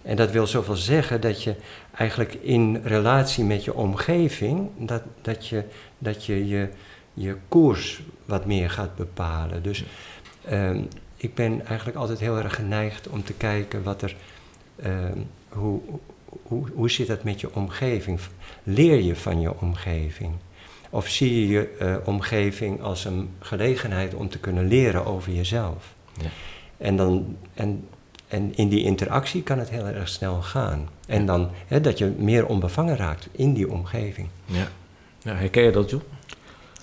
En 0.02 0.16
dat 0.16 0.30
wil 0.30 0.46
zoveel 0.46 0.76
zeggen 0.76 1.20
dat 1.20 1.42
je 1.42 1.54
eigenlijk 1.96 2.34
in 2.34 2.80
relatie 2.84 3.44
met 3.44 3.64
je 3.64 3.74
omgeving, 3.74 4.68
dat, 4.78 5.02
dat 5.22 5.46
je 5.46 5.62
dat 5.98 6.24
je, 6.26 6.48
je 6.48 6.68
je 7.14 7.36
koers 7.48 8.02
wat 8.24 8.46
meer 8.46 8.70
gaat 8.70 8.96
bepalen. 8.96 9.62
Dus 9.62 9.84
ehm, 10.44 10.80
ik 11.18 11.34
ben 11.34 11.66
eigenlijk 11.66 11.98
altijd 11.98 12.20
heel 12.20 12.37
erg 12.37 12.54
geneigd 12.54 13.08
om 13.08 13.25
te 13.25 13.32
kijken 13.32 13.82
wat 13.82 14.02
er, 14.02 14.16
ehm, 14.76 15.18
hoe, 15.48 15.80
hoe, 16.42 16.66
hoe 16.75 16.90
zit 16.90 17.06
dat 17.06 17.25
met 17.25 17.40
je 17.40 17.54
omgeving? 17.54 18.20
Leer 18.62 19.00
je 19.00 19.16
van 19.16 19.40
je 19.40 19.60
omgeving? 19.60 20.32
Of 20.90 21.08
zie 21.08 21.40
je 21.40 21.48
je 21.48 21.68
eh, 21.78 21.96
omgeving 22.04 22.82
als 22.82 23.04
een 23.04 23.30
gelegenheid 23.38 24.14
om 24.14 24.28
te 24.28 24.38
kunnen 24.38 24.66
leren 24.66 25.06
over 25.06 25.32
jezelf? 25.32 25.94
Ja. 26.20 26.28
En, 26.76 26.96
dan, 26.96 27.37
en, 27.54 27.88
en 28.28 28.56
in 28.56 28.68
die 28.68 28.84
interactie 28.84 29.42
kan 29.42 29.58
het 29.58 29.70
heel 29.70 29.87
erg 29.87 30.08
snel 30.08 30.42
gaan. 30.42 30.88
En 31.06 31.26
dan 31.26 31.50
hè, 31.66 31.80
dat 31.80 31.98
je 31.98 32.14
meer 32.18 32.46
onbevangen 32.46 32.96
raakt 32.96 33.28
in 33.32 33.52
die 33.52 33.70
omgeving. 33.70 34.28
Ja. 34.44 34.68
Ja, 35.18 35.34
herken 35.34 35.62
je 35.62 35.70
dat, 35.70 35.90
John? 35.90 36.02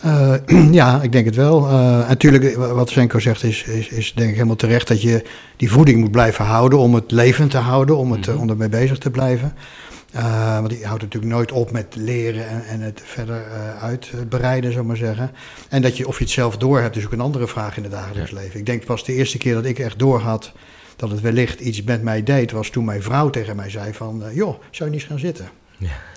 Eh, 0.06 0.34
ja, 0.72 1.02
ik 1.02 1.12
denk 1.12 1.26
het 1.26 1.36
wel. 1.36 1.68
Eh, 1.68 2.08
natuurlijk, 2.08 2.56
wat 2.56 2.90
Senko 2.90 3.20
zegt 3.20 3.44
is, 3.44 3.64
is, 3.64 3.88
is 3.88 4.14
denk 4.14 4.30
ik 4.30 4.36
helemaal 4.36 4.56
terecht 4.56 4.88
dat 4.88 5.02
je 5.02 5.24
die 5.58 5.72
voeding 5.72 6.00
moet 6.00 6.12
blijven 6.12 6.46
houden 6.46 6.80
om 6.80 6.94
het 6.94 7.12
levend 7.12 7.52
te 7.52 7.58
houden, 7.58 7.98
om, 7.98 8.12
het, 8.12 8.28
eh, 8.28 8.42
om 8.42 8.50
ermee 8.50 8.70
bezig 8.70 8.98
te 8.98 9.12
blijven. 9.12 9.56
Eh, 10.16 10.56
want 10.56 10.70
die 10.70 10.86
houdt 10.86 11.02
natuurlijk 11.02 11.34
nooit 11.34 11.52
op 11.52 11.72
met 11.72 11.96
leren 11.96 12.48
en, 12.48 12.66
en 12.66 12.82
het 12.82 13.02
verder 13.04 13.44
eh, 13.52 13.84
uitbreiden, 13.84 14.72
zou 14.74 14.86
maar 14.86 14.98
zeggen. 14.98 15.32
En 15.70 15.82
dat 15.82 15.98
je, 15.98 16.08
of 16.08 16.18
je 16.18 16.24
het 16.24 16.34
zelf 16.34 16.58
door 16.58 16.80
hebt, 16.80 16.96
is 16.96 17.06
ook 17.06 17.12
een 17.12 17.20
andere 17.20 17.48
vraag 17.48 17.78
in 17.78 17.84
het 17.84 17.92
dagelijks 17.92 18.32
leven. 18.32 18.60
Ik 18.60 18.66
denk 18.66 18.86
pas 18.86 19.04
de 19.04 19.14
eerste 19.14 19.38
keer 19.38 19.54
dat 19.54 19.66
ik 19.66 19.80
echt 19.80 20.00
door 20.00 20.20
had 20.20 20.54
dat 20.96 21.12
het 21.12 21.22
wellicht 21.22 21.60
iets 21.60 21.84
met 21.84 22.04
mij 22.04 22.24
deed, 22.24 22.52
was 22.52 22.70
toen 22.70 22.86
mijn 22.86 23.02
vrouw 23.02 23.30
tegen 23.30 23.56
mij 23.56 23.70
zei 23.70 23.94
van, 23.94 24.24
eh, 24.24 24.36
joh, 24.36 24.60
zou 24.72 24.90
je 24.90 24.96
niet 24.96 25.02
eens 25.02 25.04
gaan 25.04 25.20
zitten? 25.20 25.50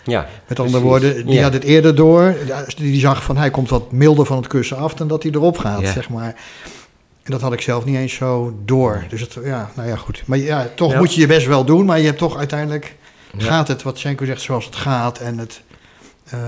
Ja, 0.05 0.27
Met 0.47 0.59
andere 0.61 0.83
precies. 0.85 1.03
woorden, 1.03 1.27
die 1.27 1.35
Ja. 1.35 1.43
had 1.43 1.53
het 1.53 1.63
eerder 1.65 1.95
door. 1.95 2.35
Die, 2.77 3.01
zag 3.01 3.23
van 3.23 3.37
hij 3.37 3.51
komt 3.51 3.69
wat 3.69 3.93
milder 3.93 4.27
van 4.27 4.37
het 4.37 4.47
kussen 4.47 4.77
af 4.77 4.95
dan 4.95 5.09
dat 5.09 5.23
hij 5.23 5.33
erop 5.33 5.59
gaat, 5.59 5.81
Ja. 5.81 5.93
zeg 5.93 6.09
maar. 6.09 6.35
En 7.23 7.31
dat 7.35 7.41
had 7.41 7.53
ik 7.53 7.61
zelf 7.61 7.85
niet 7.85 7.97
eens 7.97 8.15
zo 8.15 8.59
door. 8.65 9.05
Dus 9.09 9.21
het, 9.21 9.37
ja, 9.45 9.71
nou 9.77 9.89
ja, 9.89 9.97
goed. 9.97 10.23
Maar 10.27 10.39
ja, 10.39 10.69
toch 10.75 10.93
Ja. 10.93 10.99
moet 10.99 11.15
je 11.15 11.21
je 11.21 11.27
best 11.27 11.47
wel 11.47 11.65
doen. 11.65 11.85
Maar 11.85 11.99
je 11.99 12.07
hebt 12.07 12.19
toch 12.19 12.37
uiteindelijk, 12.37 12.95
Ja. 13.37 13.45
gaat 13.45 13.69
het, 13.69 13.83
wat 13.83 13.99
Schenko 13.99 14.25
zegt, 14.25 14.41
zoals 14.43 14.65
het 14.65 14.77
gaat. 14.77 15.19
En 15.19 15.39
het, 15.39 15.61
eh, 16.25 16.39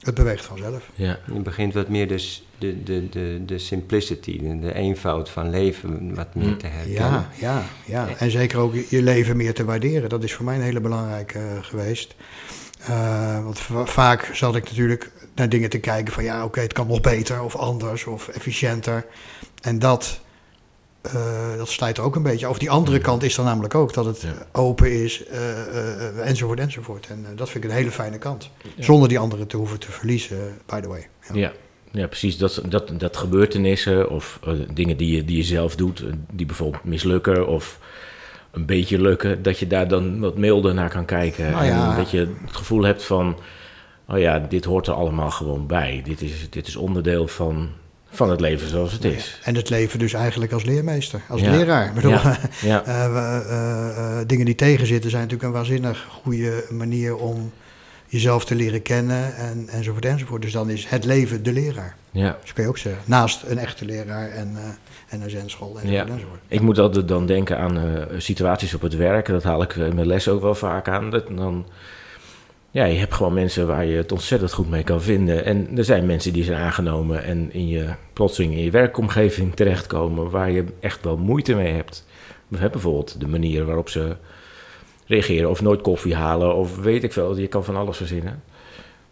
het 0.00 0.14
beweegt 0.14 0.44
vanzelf. 0.44 0.82
Ja. 0.94 1.18
Je 1.32 1.40
begint 1.40 1.74
wat 1.74 1.88
meer 1.88 2.08
de, 2.08 2.18
s- 2.18 2.45
de, 2.58 2.82
de, 2.82 3.08
de, 3.08 3.42
de 3.46 3.58
simplicity, 3.58 4.38
de, 4.40 4.58
de 4.58 4.74
eenvoud 4.74 5.28
van 5.30 5.50
leven 5.50 6.14
wat 6.14 6.34
meer 6.34 6.46
Mm. 6.48 6.58
te 6.58 6.66
herkennen. 6.66 7.26
Ja, 7.38 7.62
ja, 7.84 8.06
ja. 8.06 8.16
En 8.18 8.30
zeker 8.30 8.58
ook 8.58 8.74
je- 8.88 9.02
leven 9.02 9.36
meer 9.36 9.54
te 9.54 9.64
waarderen. 9.64 10.08
Dat 10.08 10.22
is 10.24 10.32
voor 10.34 10.44
mij 10.44 10.54
een 10.56 10.62
hele 10.62 10.80
belangrijke 10.80 11.38
eh, 11.38 11.44
geweest. 11.60 12.14
Eh, 12.86 13.44
want 13.44 13.58
va- 13.58 13.86
vaak 13.86 14.30
zat 14.32 14.56
ik 14.56 14.64
natuurlijk 14.64 15.10
naar 15.34 15.48
dingen 15.48 15.70
te 15.70 15.78
kijken 15.78 16.12
van 16.12 16.24
ja, 16.24 16.44
oké, 16.44 16.60
het 16.60 16.72
kan 16.72 16.86
nog 16.86 17.00
beter 17.00 17.42
of 17.42 17.56
anders 17.56 18.04
of 18.04 18.28
efficiënter. 18.28 19.06
En 19.62 19.78
dat, 19.78 20.20
eh, 21.02 21.56
dat 21.56 21.68
slijt 21.68 21.96
er 21.98 22.02
ook 22.04 22.16
een 22.16 22.22
beetje. 22.22 22.48
Of 22.48 22.58
die 22.58 22.70
andere 22.70 22.98
kant 22.98 23.22
is 23.22 23.36
er 23.38 23.44
namelijk 23.44 23.74
ook 23.74 23.92
dat 23.94 24.04
het 24.04 24.20
Ja. 24.20 24.32
open 24.52 24.92
is, 25.02 25.24
enzovoort, 26.24 26.60
enzovoort. 26.60 27.06
En 27.06 27.26
dat 27.36 27.50
vind 27.50 27.64
ik 27.64 27.70
een 27.70 27.76
hele 27.76 27.90
fijne 27.90 28.18
kant. 28.18 28.50
Ja. 28.76 28.82
Zonder 28.82 29.08
die 29.08 29.18
andere 29.18 29.46
te 29.46 29.56
hoeven 29.56 29.78
te 29.78 29.92
verliezen, 29.92 30.58
by 30.66 30.80
the 30.80 30.88
way. 30.88 31.08
Ja. 31.32 31.34
Ja, 31.34 31.52
ja 31.96 32.06
precies. 32.06 32.38
Dat, 32.38 32.62
dat, 32.68 32.90
dat 32.98 33.16
gebeurtenissen 33.16 34.10
of 34.10 34.38
eh, 34.46 34.52
dingen 34.74 34.96
die 34.96 35.16
je, 35.16 35.24
die 35.24 35.36
je 35.36 35.42
zelf 35.42 35.76
doet, 35.76 36.00
eh, 36.00 36.06
die 36.32 36.46
bijvoorbeeld 36.46 36.84
mislukken 36.84 37.46
of 37.48 37.78
een 38.50 38.66
beetje 38.66 39.00
lukken, 39.00 39.42
dat 39.42 39.58
je 39.58 39.66
daar 39.66 39.88
dan 39.88 40.20
wat 40.20 40.36
milder 40.36 40.74
naar 40.74 40.90
kan 40.90 41.04
kijken. 41.04 41.50
Nou 41.50 41.64
ja. 41.64 41.90
En 41.90 41.96
dat 41.96 42.10
je 42.10 42.18
het 42.18 42.56
gevoel 42.56 42.82
hebt 42.82 43.04
van, 43.04 43.36
oh 44.08 44.18
ja, 44.18 44.38
dit 44.38 44.64
hoort 44.64 44.86
er 44.86 44.92
allemaal 44.92 45.30
gewoon 45.30 45.66
bij. 45.66 46.00
Dit 46.04 46.20
is, 46.22 46.32
dit 46.50 46.66
is 46.66 46.76
onderdeel 46.76 47.28
van, 47.28 47.68
van 48.10 48.30
het 48.30 48.40
leven 48.40 48.68
zoals 48.68 48.92
het 48.92 49.04
is. 49.04 49.40
En 49.42 49.54
het 49.54 49.70
leven 49.70 49.98
dus 49.98 50.12
eigenlijk 50.12 50.52
als 50.52 50.64
leermeester, 50.64 51.20
als 51.28 51.40
Ja. 51.40 51.50
leraar. 51.50 51.86
Ik 51.86 51.94
bedoel, 51.94 52.10
Ja, 52.10 52.38
ja, 52.62 52.84
Eh, 52.84 53.06
eh, 54.20 54.26
dingen 54.26 54.44
die 54.44 54.54
tegenzitten 54.54 55.10
zijn 55.10 55.22
natuurlijk 55.22 55.48
een 55.48 55.56
waanzinnig 55.58 56.06
goede 56.22 56.64
manier 56.70 57.16
om 57.16 57.52
jezelf 58.08 58.44
te 58.44 58.54
leren 58.54 58.82
kennen 58.82 59.36
en, 59.36 59.68
enzovoort 59.68 60.04
enzovoort. 60.04 60.42
Dus 60.42 60.52
dan 60.52 60.70
is 60.70 60.86
het 60.86 61.04
leven 61.04 61.42
de 61.42 61.52
leraar. 61.52 61.96
ja. 62.10 62.36
Dus 62.40 62.52
kun 62.52 62.62
je 62.62 62.68
ook 62.68 62.78
zeggen. 62.78 63.02
Naast 63.06 63.42
een 63.42 63.58
echte 63.58 63.84
leraar 63.84 64.28
en, 64.30 64.52
eh, 64.56 64.62
en 65.08 65.20
een 65.22 65.30
zenschool 65.30 65.68
enzovoort 65.80 66.08
Ja. 66.08 66.14
enzovoort. 66.14 66.40
Ik 66.48 66.60
moet 66.60 66.78
altijd 66.78 67.08
dan 67.08 67.26
denken 67.26 67.58
aan 67.58 67.78
eh, 67.78 68.02
situaties 68.18 68.74
op 68.74 68.80
het 68.82 68.96
werk. 68.96 69.26
Dat 69.26 69.42
haal 69.42 69.62
ik 69.62 69.74
in 69.74 69.94
mijn 69.94 70.06
les 70.06 70.28
ook 70.28 70.40
wel 70.42 70.54
vaak 70.54 70.88
aan. 70.88 71.10
Dat 71.10 71.26
dan, 71.36 71.66
ja, 72.70 72.84
je 72.84 72.98
hebt 72.98 73.14
gewoon 73.14 73.34
mensen 73.34 73.66
waar 73.66 73.84
je 73.84 73.96
het 73.96 74.12
ontzettend 74.12 74.52
goed 74.52 74.70
mee 74.70 74.82
kan 74.82 75.02
vinden. 75.02 75.44
En 75.44 75.68
er 75.76 75.84
zijn 75.84 76.06
mensen 76.06 76.32
die 76.32 76.44
zijn 76.44 76.58
aangenomen 76.62 77.24
en 77.24 77.52
in 77.52 77.68
je, 77.68 77.88
plotseling 78.12 78.52
in 78.54 78.62
je 78.64 78.70
werkomgeving 78.70 79.54
terechtkomen 79.54 80.30
waar 80.30 80.50
je 80.50 80.64
echt 80.80 81.04
wel 81.04 81.16
moeite 81.16 81.54
mee 81.54 81.72
hebt. 81.74 82.06
We 82.48 82.58
hebben 82.58 82.80
bijvoorbeeld 82.80 83.20
de 83.20 83.28
manier 83.28 83.64
waarop 83.64 83.88
ze 83.88 84.16
reageren 85.06 85.50
of 85.50 85.62
nooit 85.62 85.80
koffie 85.80 86.14
halen 86.14 86.54
of 86.54 86.76
weet 86.76 87.04
ik 87.04 87.12
veel. 87.12 87.36
Je 87.38 87.46
kan 87.46 87.64
van 87.64 87.76
alles 87.76 87.96
verzinnen. 87.96 88.42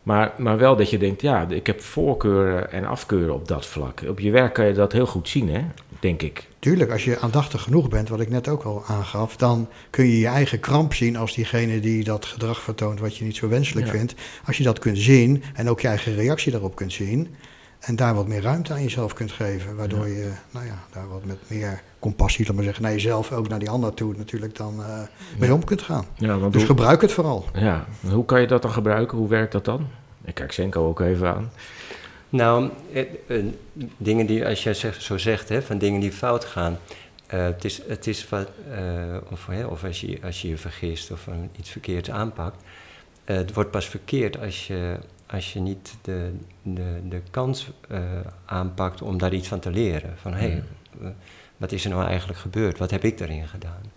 Maar, 0.03 0.33
maar 0.39 0.59
wel 0.59 0.77
dat 0.77 0.91
je 0.91 0.99
denkt, 0.99 1.21
ja, 1.21 1.47
ik 1.49 1.67
heb 1.67 1.81
voorkeuren 1.81 2.73
en 2.73 2.85
afkeuren 2.85 3.35
op 3.35 3.49
dat 3.49 3.67
vlak. 3.67 4.01
Op 4.09 4.21
je 4.21 4.31
werk 4.31 4.55
kan 4.55 4.67
je 4.67 4.73
dat 4.73 4.93
heel 4.93 5.07
goed 5.07 5.29
zien, 5.29 5.49
hè? 5.49 5.61
denk 6.01 6.23
ik. 6.23 6.49
Tuurlijk, 6.59 6.91
als 6.91 7.05
je 7.05 7.19
aandachtig 7.19 7.63
genoeg 7.63 7.89
bent, 7.89 8.09
wat 8.09 8.21
ik 8.21 8.31
net 8.31 8.49
ook 8.49 8.63
al 8.63 8.83
aangaf, 8.87 9.37
dan 9.37 9.69
kun 9.91 10.05
je 10.07 10.19
je 10.19 10.27
eigen 10.27 10.61
kramp 10.61 10.95
zien 10.95 11.17
als 11.17 11.35
diegene 11.35 11.81
die 11.81 12.05
dat 12.05 12.25
gedrag 12.25 12.61
vertoont 12.61 13.01
wat 13.01 13.17
je 13.17 13.25
niet 13.25 13.37
zo 13.37 13.49
wenselijk 13.49 13.87
Ja. 13.87 13.93
vindt. 13.93 14.15
Als 14.45 14.57
je 14.57 14.63
dat 14.65 14.79
kunt 14.79 14.99
zien 14.99 15.43
en 15.55 15.69
ook 15.69 15.81
je 15.81 15.89
eigen 15.89 16.15
reactie 16.15 16.53
daarop 16.53 16.75
kunt 16.75 16.93
zien 16.93 17.35
en 17.87 17.97
daar 17.97 18.15
wat 18.15 18.29
meer 18.29 18.43
ruimte 18.43 18.73
aan 18.73 18.83
jezelf 18.83 19.13
kunt 19.13 19.33
geven, 19.33 19.77
waardoor 19.77 20.09
je 20.09 20.33
nou 20.51 20.67
ja, 20.67 20.79
daar 20.93 21.09
wat 21.09 21.25
met 21.25 21.39
meer 21.47 21.83
compassie, 21.99 22.47
laat 22.47 22.55
maar 22.55 22.65
zeggen, 22.65 22.83
naar 22.83 22.93
jezelf, 22.93 23.33
ook 23.33 23.49
naar 23.49 23.59
die 23.59 23.71
ander 23.71 23.95
toe 23.95 24.15
natuurlijk 24.17 24.57
dan 24.57 24.83
eh, 24.83 25.01
mee 25.39 25.49
Ja. 25.49 25.55
om 25.55 25.65
kunt 25.65 25.83
gaan. 25.83 26.05
Ja, 26.17 26.39
want 26.39 26.53
Dus 26.53 26.63
hoe, 26.63 26.71
gebruik 26.71 27.01
het 27.01 27.13
vooral. 27.13 27.45
ja, 27.55 27.85
hoe 28.11 28.25
kan 28.25 28.41
je 28.41 28.47
dat 28.47 28.63
dan 28.63 28.71
gebruiken? 28.71 29.19
Hoe 29.19 29.29
werkt 29.29 29.53
dat 29.53 29.65
dan? 29.65 29.87
Ik 30.25 30.35
kijk 30.35 30.53
Senko 30.53 30.89
ook 30.89 31.01
even 31.01 31.35
aan. 31.35 31.51
Nou, 32.29 32.71
eh, 32.93 33.01
eh, 33.27 33.45
dingen 33.97 34.27
die, 34.27 34.47
als 34.47 34.63
jij 34.63 34.75
zegt, 34.75 35.03
zo 35.03 35.19
zegt, 35.19 35.49
hè, 35.49 35.63
van 35.63 35.79
dingen 35.79 36.01
die 36.01 36.13
fout 36.13 36.45
gaan. 36.45 36.79
eh, 37.27 37.45
het 37.45 37.65
is, 37.65 37.81
het 37.89 38.07
is 38.07 38.29
wat, 38.29 38.49
eh, 38.71 39.17
of, 39.31 39.47
hè, 39.47 39.65
of 39.65 39.85
als, 39.85 40.01
je, 40.01 40.19
als 40.25 40.43
je 40.43 40.49
je 40.49 40.57
vergist 40.57 41.11
of 41.11 41.27
een, 41.27 41.51
iets 41.59 41.71
verkeerds 41.71 42.11
aanpakt. 42.11 42.57
eh, 43.25 43.37
het 43.37 43.53
wordt 43.55 43.71
pas 43.71 43.87
verkeerd 43.89 44.41
als 44.41 44.67
je, 44.67 44.97
als 45.35 45.53
je 45.53 45.61
niet 45.61 45.95
de, 46.03 46.33
de, 46.63 47.01
de 47.09 47.23
kans 47.31 47.71
eh, 47.89 48.01
aanpakt 48.45 49.03
om 49.03 49.19
daar 49.19 49.35
iets 49.35 49.49
van 49.49 49.61
te 49.61 49.71
leren. 49.71 50.15
Van 50.17 50.33
hé, 50.33 50.39
hey, 50.39 50.63
eh, 51.03 51.09
wat 51.57 51.73
is 51.73 51.85
er 51.85 51.91
nou 51.91 52.05
eigenlijk 52.05 52.39
gebeurd? 52.39 52.79
Wat 52.79 52.91
heb 52.91 53.05
ik 53.05 53.19
daarin 53.19 53.49
gedaan? 53.49 53.93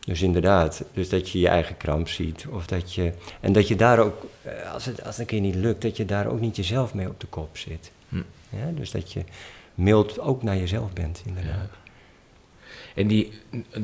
Dus 0.00 0.22
inderdaad, 0.22 0.84
dus 0.92 1.08
dat 1.08 1.30
je 1.30 1.38
je 1.38 1.48
eigen 1.48 1.76
kramp 1.76 2.08
ziet. 2.08 2.46
Of 2.50 2.66
dat 2.66 2.94
je, 2.94 3.12
en 3.40 3.52
dat 3.52 3.68
je 3.68 3.76
daar 3.76 3.98
ook, 3.98 4.26
eh, 4.42 4.72
als 4.72 4.84
het, 4.84 5.04
als 5.04 5.10
het 5.10 5.18
een 5.18 5.26
keer 5.26 5.40
niet 5.40 5.54
lukt, 5.54 5.82
dat 5.82 5.96
je 5.96 6.04
daar 6.04 6.26
ook 6.26 6.40
niet 6.40 6.56
jezelf 6.56 6.94
mee 6.94 7.08
op 7.08 7.20
de 7.20 7.26
kop 7.26 7.56
zit. 7.56 7.92
Hm. 8.08 8.22
Ja, 8.50 8.70
dus 8.74 8.90
dat 8.90 9.12
je 9.12 9.24
mild 9.74 10.18
ook 10.18 10.42
naar 10.42 10.56
jezelf 10.56 10.92
bent, 10.92 11.22
inderdaad. 11.26 11.70
En 12.94 13.06
die, 13.06 13.32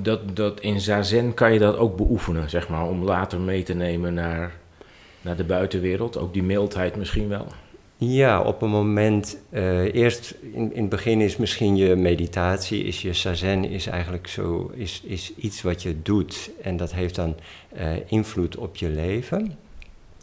dat, 0.03 0.37
dat 0.37 0.61
in 0.61 0.81
Zazen 0.81 1.35
kan 1.35 1.53
je 1.53 1.59
dat 1.59 1.77
ook 1.77 1.97
beoefenen, 1.97 2.51
zeg 2.51 2.69
maar, 2.69 2.89
om 2.89 3.03
later 3.03 3.41
mee 3.41 3.63
te 3.63 3.75
nemen 3.75 4.15
naar, 4.15 4.53
naar 5.25 5.37
de 5.37 5.45
buitenwereld. 5.45 6.19
Ook 6.19 6.33
die 6.33 6.43
mildheid 6.43 6.97
misschien 6.97 7.29
wel. 7.29 7.47
Ja, 7.97 8.43
op 8.43 8.63
een 8.63 8.71
moment, 8.71 9.39
eh, 9.51 9.95
eerst 9.95 10.35
in, 10.53 10.75
in 10.75 10.81
het 10.81 10.89
begin 10.89 11.21
is 11.21 11.37
misschien 11.37 11.77
je 11.77 11.97
meditatie, 11.97 12.85
is 12.85 13.03
je 13.03 13.13
sazen, 13.13 13.65
is 13.65 13.87
eigenlijk 13.87 14.27
zo, 14.27 14.71
is, 14.75 15.03
is 15.05 15.35
iets 15.37 15.63
wat 15.63 15.83
je 15.83 16.03
doet 16.03 16.51
en 16.63 16.77
dat 16.77 16.93
heeft 16.93 17.15
dan 17.15 17.37
eh, 17.69 17.93
invloed 18.07 18.57
op 18.57 18.77
je 18.77 18.89
leven. 18.89 19.59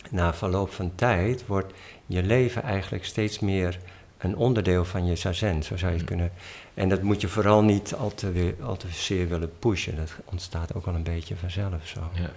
Na 0.09 0.33
verloop 0.33 0.71
van 0.71 0.91
tijd 0.95 1.45
wordt 1.45 1.73
je 2.05 2.23
leven 2.23 2.63
eigenlijk 2.63 3.05
steeds 3.05 3.39
meer 3.39 3.79
een 4.17 4.35
onderdeel 4.35 4.85
van 4.85 5.05
je 5.05 5.15
sazen, 5.15 5.63
zo 5.63 5.77
zou 5.77 5.91
je 5.91 5.97
het 5.97 6.09
Mm. 6.09 6.15
kunnen. 6.15 6.31
En 6.73 6.89
dat 6.89 7.01
moet 7.01 7.21
je 7.21 7.27
vooral 7.27 7.63
niet 7.63 7.93
al 7.93 8.13
te, 8.13 8.53
al 8.63 8.77
te 8.77 8.87
zeer 8.89 9.29
willen 9.29 9.51
pushen, 9.59 9.95
dat 9.95 10.13
ontstaat 10.25 10.73
ook 10.75 10.85
al 10.85 10.95
een 10.95 11.03
beetje 11.03 11.35
vanzelf 11.35 11.87
zo. 11.87 11.99
Ja. 12.13 12.31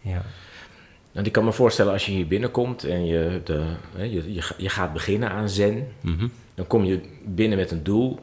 Ja. 0.00 0.22
Nou, 1.16 1.28
ik 1.28 1.32
kan 1.34 1.44
me 1.44 1.52
voorstellen 1.52 1.92
als 1.92 2.06
je 2.06 2.12
hier 2.12 2.26
binnenkomt 2.26 2.84
en 2.84 3.06
je, 3.06 3.40
de, 3.44 3.62
je, 3.98 4.32
je, 4.34 4.42
je 4.56 4.68
gaat 4.68 4.92
beginnen 4.92 5.30
aan 5.30 5.48
zen, 5.48 5.88
Mhm. 6.00 6.26
dan 6.54 6.66
kom 6.66 6.84
je 6.84 7.00
binnen 7.24 7.58
met 7.58 7.70
een 7.70 7.82
doel 7.82 8.18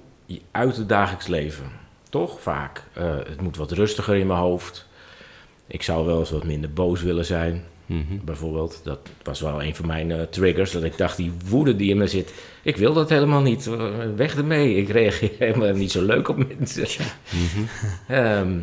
uit 0.51 0.77
het 0.77 0.89
dagelijks 0.89 1.27
leven. 1.27 1.65
Toch 2.09 2.41
vaak. 2.41 2.83
Eh, 2.93 3.15
het 3.17 3.41
moet 3.41 3.57
wat 3.57 3.71
rustiger 3.71 4.15
in 4.15 4.27
mijn 4.27 4.39
hoofd. 4.39 4.88
Ik 5.67 5.81
zou 5.83 6.05
wel 6.05 6.19
eens 6.19 6.31
wat 6.31 6.43
minder 6.43 6.73
boos 6.73 7.01
willen 7.01 7.25
zijn. 7.25 7.63
Mhm. 7.85 8.01
Bijvoorbeeld, 8.23 8.81
dat 8.83 9.00
was 9.23 9.41
wel 9.41 9.63
een 9.63 9.75
van 9.75 9.88
mijn 9.88 10.12
eh, 10.12 10.21
triggers. 10.21 10.71
Dat 10.71 10.83
ik 10.83 10.97
dacht, 10.97 11.17
die 11.17 11.31
woede 11.45 11.75
die 11.75 11.89
in 11.89 11.97
me 11.97 12.07
zit, 12.07 12.33
ik 12.62 12.77
wil 12.77 12.93
dat 12.93 13.09
helemaal 13.09 13.41
niet. 13.41 13.67
Eh, 13.67 13.89
Weg 14.15 14.35
ermee. 14.38 14.75
Ik 14.75 14.89
reageer 14.89 15.31
helemaal 15.39 15.73
niet 15.73 15.91
zo 15.91 16.01
leuk 16.05 16.27
op 16.27 16.57
mensen. 16.57 16.88
Ehm, 18.07 18.59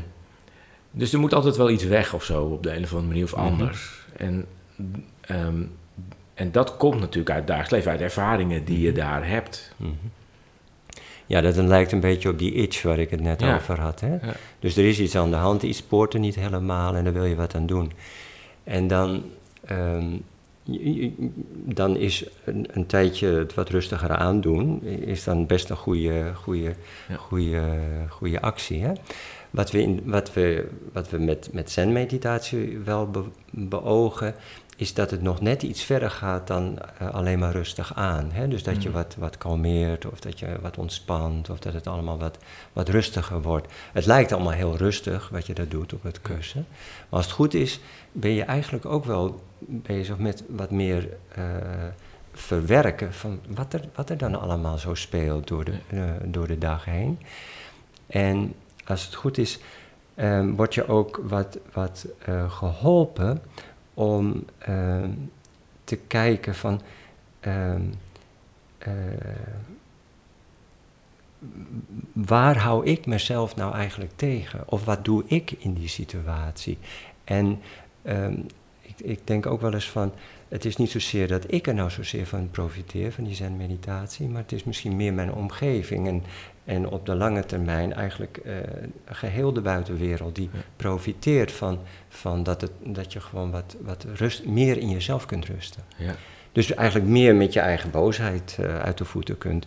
dus 0.90 1.12
er 1.12 1.18
moet 1.18 1.34
altijd 1.34 1.56
wel 1.56 1.70
iets 1.70 1.84
weg 1.84 2.14
of 2.14 2.24
zo, 2.24 2.42
op 2.44 2.62
de 2.62 2.76
een 2.76 2.82
of 2.82 2.90
andere 2.90 3.08
manier 3.08 3.24
of 3.24 3.36
Mhm. 3.36 3.44
anders. 3.44 3.98
En, 4.16 4.46
ehm, 5.20 5.62
en 6.34 6.52
dat 6.52 6.76
komt 6.76 7.00
natuurlijk 7.00 7.30
uit 7.30 7.46
dagelijks 7.46 7.70
leven, 7.72 7.90
uit 7.90 8.00
ervaringen 8.00 8.64
die 8.64 8.80
je 8.80 8.92
daar 8.92 9.28
hebt. 9.28 9.74
Mhm. 9.76 9.90
Ja, 11.26 11.40
dat 11.40 11.56
lijkt 11.56 11.92
een 11.92 12.00
beetje 12.00 12.28
op 12.28 12.38
die 12.38 12.52
itch 12.52 12.82
waar 12.82 12.98
ik 12.98 13.10
het 13.10 13.20
net 13.20 13.40
Ja. 13.40 13.54
over 13.54 13.80
had. 13.80 14.00
Hè? 14.00 14.08
Ja. 14.12 14.34
Dus 14.58 14.76
er 14.76 14.84
is 14.84 15.00
iets 15.00 15.16
aan 15.16 15.30
de 15.30 15.36
hand, 15.36 15.62
iets 15.62 15.78
spoort 15.78 16.14
er 16.14 16.20
niet 16.20 16.34
helemaal 16.34 16.94
en 16.94 17.04
daar 17.04 17.12
wil 17.12 17.24
je 17.24 17.34
wat 17.36 17.54
aan 17.54 17.66
doen. 17.66 17.92
En 18.64 18.86
dan, 18.86 19.22
ehm, 19.64 20.06
dan 21.64 21.96
is 21.96 22.24
een, 22.44 22.66
een 22.70 22.86
tijdje 22.86 23.26
het 23.28 23.54
wat 23.54 23.68
rustiger 23.68 24.10
aandoen, 24.10 24.82
is 24.84 25.24
dan 25.24 25.46
best 25.46 25.70
een 25.70 25.76
goede, 25.76 26.32
goede, 26.34 26.74
Ja. 27.08 27.16
goede, 27.16 27.62
goede 28.08 28.40
actie. 28.40 28.82
Hè? 28.84 28.92
Wat 29.50 29.70
we, 29.70 29.82
in, 29.82 30.00
wat 30.04 30.32
we, 30.32 30.68
wat 30.92 31.10
we 31.10 31.18
met, 31.18 31.48
met 31.52 31.70
zen-meditatie 31.70 32.78
wel 32.78 33.10
be- 33.10 33.24
beogen, 33.50 34.34
is 34.76 34.94
dat 34.94 35.10
het 35.10 35.22
nog 35.22 35.40
net 35.40 35.62
iets 35.62 35.82
verder 35.82 36.10
gaat 36.10 36.46
dan 36.46 36.78
eh, 36.98 37.10
alleen 37.10 37.38
maar 37.38 37.52
rustig 37.52 37.94
aan. 37.94 38.30
Hè? 38.32 38.48
Dus 38.48 38.62
dat 38.62 38.82
je 38.82 38.88
Mhm. 38.88 38.98
wat, 38.98 39.16
wat 39.18 39.38
kalmeert 39.38 40.06
of 40.06 40.20
dat 40.20 40.38
je 40.38 40.46
wat 40.60 40.78
ontspant 40.78 41.50
of 41.50 41.58
dat 41.58 41.72
het 41.72 41.86
allemaal 41.86 42.18
wat, 42.18 42.38
wat 42.72 42.88
rustiger 42.88 43.42
wordt. 43.42 43.72
Het 43.92 44.06
lijkt 44.06 44.32
allemaal 44.32 44.52
heel 44.52 44.76
rustig 44.76 45.28
wat 45.28 45.46
je 45.46 45.54
dat 45.54 45.70
doet 45.70 45.92
op 45.92 46.02
het 46.02 46.20
kussen. 46.20 46.66
Maar 46.70 47.06
als 47.18 47.24
het 47.24 47.34
goed 47.34 47.54
is, 47.54 47.80
ben 48.12 48.30
je 48.30 48.42
eigenlijk 48.42 48.86
ook 48.86 49.04
wel 49.04 49.40
bezig 49.58 50.18
met 50.18 50.44
wat 50.48 50.70
meer 50.70 51.08
eh, 51.34 51.44
verwerken 52.32 53.14
van 53.14 53.40
wat 53.48 53.72
er, 53.72 53.80
wat 53.94 54.10
er 54.10 54.16
dan 54.18 54.40
allemaal 54.40 54.78
zo 54.78 54.94
speelt 54.94 55.48
door 55.48 55.64
de, 55.64 55.72
eh, 55.88 56.02
door 56.24 56.46
de 56.46 56.58
dag 56.58 56.84
heen. 56.84 57.18
En 58.06 58.54
als 58.90 59.04
het 59.04 59.14
goed 59.14 59.38
is, 59.38 59.58
ehm, 60.14 60.50
word 60.50 60.74
je 60.74 60.88
ook 60.88 61.20
wat, 61.22 61.58
wat 61.72 62.06
eh, 62.24 62.50
geholpen 62.50 63.42
om 63.94 64.44
ehm, 64.58 65.10
te 65.84 65.96
kijken 65.96 66.54
van 66.54 66.80
ehm, 67.40 67.82
eh, 68.78 68.92
waar 72.12 72.58
hou 72.58 72.86
ik 72.86 73.06
mezelf 73.06 73.56
nou 73.56 73.74
eigenlijk 73.74 74.12
tegen? 74.16 74.62
Of 74.66 74.84
wat 74.84 75.04
doe 75.04 75.24
ik 75.26 75.50
in 75.50 75.74
die 75.74 75.88
situatie? 75.88 76.78
En 77.24 77.60
ik, 78.80 79.00
ik 79.00 79.26
denk 79.26 79.46
ook 79.46 79.60
wel 79.60 79.74
eens 79.74 79.90
van, 79.90 80.12
het 80.50 80.64
is 80.64 80.76
niet 80.76 80.90
zozeer 80.90 81.28
dat 81.28 81.52
ik 81.52 81.66
er 81.66 81.74
nou 81.74 81.90
zozeer 81.90 82.26
van 82.26 82.50
profiteer, 82.50 83.12
van 83.12 83.24
die 83.24 83.34
zen-meditatie, 83.34 84.28
maar 84.28 84.42
het 84.42 84.52
is 84.52 84.64
misschien 84.64 84.96
meer 84.96 85.14
mijn 85.14 85.32
omgeving. 85.32 86.08
En, 86.08 86.22
en 86.64 86.88
op 86.88 87.06
de 87.06 87.14
lange 87.14 87.46
termijn 87.46 87.92
eigenlijk 87.92 88.36
eh, 88.36 88.54
geheel 89.04 89.52
de 89.52 89.60
buitenwereld 89.60 90.34
die 90.34 90.48
Ja. 90.52 90.58
profiteert 90.76 91.52
van, 91.52 91.78
van 92.08 92.42
dat, 92.42 92.60
het, 92.60 92.70
dat 92.84 93.12
je 93.12 93.20
gewoon 93.20 93.50
wat, 93.50 93.76
wat 93.80 94.06
rust, 94.14 94.44
meer 94.46 94.78
in 94.78 94.90
jezelf 94.90 95.26
kunt 95.26 95.46
rusten. 95.46 95.82
Ja. 95.96 96.14
Dus 96.52 96.74
eigenlijk 96.74 97.08
meer 97.10 97.34
met 97.34 97.52
je 97.52 97.60
eigen 97.60 97.90
boosheid 97.90 98.56
eh, 98.60 98.78
uit 98.78 98.98
de 98.98 99.04
voeten 99.04 99.38
kunt. 99.38 99.66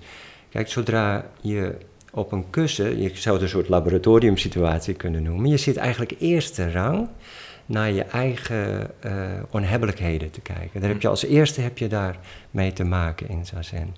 Kijk, 0.49 0.69
zodra 0.69 1.25
je 1.41 1.77
op 2.11 2.31
een 2.31 2.49
kussen, 2.49 3.01
je 3.01 3.11
zou 3.13 3.35
het 3.35 3.43
een 3.43 3.49
soort 3.49 3.69
laboratoriumsituatie 3.69 4.93
kunnen 4.93 5.23
noemen, 5.23 5.49
je 5.49 5.57
zit 5.57 5.77
eigenlijk 5.77 6.15
eerste 6.19 6.71
rang 6.71 7.07
naar 7.65 7.91
je 7.91 8.03
eigen 8.03 8.91
eh 8.99 9.31
onhebbelijkheden 9.51 10.31
te 10.31 10.41
kijken. 10.41 10.81
Daar 10.81 10.89
heb 10.89 11.01
je 11.01 11.07
als 11.07 11.25
eerste 11.25 11.61
heb 11.61 11.77
je 11.77 11.87
daar 11.87 12.17
mee 12.51 12.73
te 12.73 12.83
maken 12.83 13.29
in 13.29 13.45
zazen. 13.45 13.95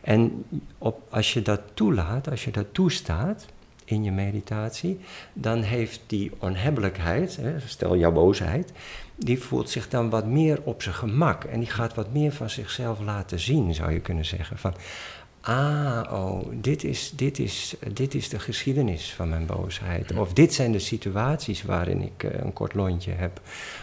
En 0.00 0.44
op, 0.78 1.00
als 1.10 1.32
je 1.32 1.42
dat 1.42 1.60
toelaat, 1.74 2.30
als 2.30 2.44
je 2.44 2.50
dat 2.50 2.66
toestaat 2.72 3.46
in 3.84 4.04
je 4.04 4.12
meditatie, 4.12 5.00
dan 5.32 5.62
heeft 5.62 6.00
die 6.06 6.32
onhebbelijkheid, 6.38 7.36
hè, 7.36 7.60
stel 7.60 7.96
jouw 7.96 8.12
boosheid, 8.12 8.72
die 9.16 9.42
voelt 9.42 9.70
zich 9.70 9.88
dan 9.88 10.10
wat 10.10 10.26
meer 10.26 10.60
op 10.62 10.82
zijn 10.82 10.94
gemak. 10.94 11.44
En 11.44 11.58
die 11.58 11.70
gaat 11.70 11.94
wat 11.94 12.12
meer 12.12 12.32
van 12.32 12.50
zichzelf 12.50 13.00
laten 13.00 13.38
zien, 13.38 13.74
zou 13.74 13.92
je 13.92 14.00
kunnen 14.00 14.24
zeggen. 14.24 14.58
Van, 14.58 14.74
ah, 15.48 16.12
oh, 16.12 16.46
dit 16.52 16.84
is, 16.84 17.12
dit 17.14 17.38
is, 17.38 17.74
dit 17.92 18.14
is 18.14 18.28
de 18.28 18.38
geschiedenis 18.38 19.12
van 19.12 19.28
mijn 19.28 19.46
boosheid. 19.46 20.16
Of 20.16 20.32
dit 20.32 20.54
zijn 20.54 20.72
de 20.72 20.78
situaties 20.78 21.62
waarin 21.62 22.02
ik 22.02 22.22
eh, 22.22 22.40
een 22.40 22.52
kort 22.52 22.74
lontje 22.74 23.10
heb. 23.10 23.40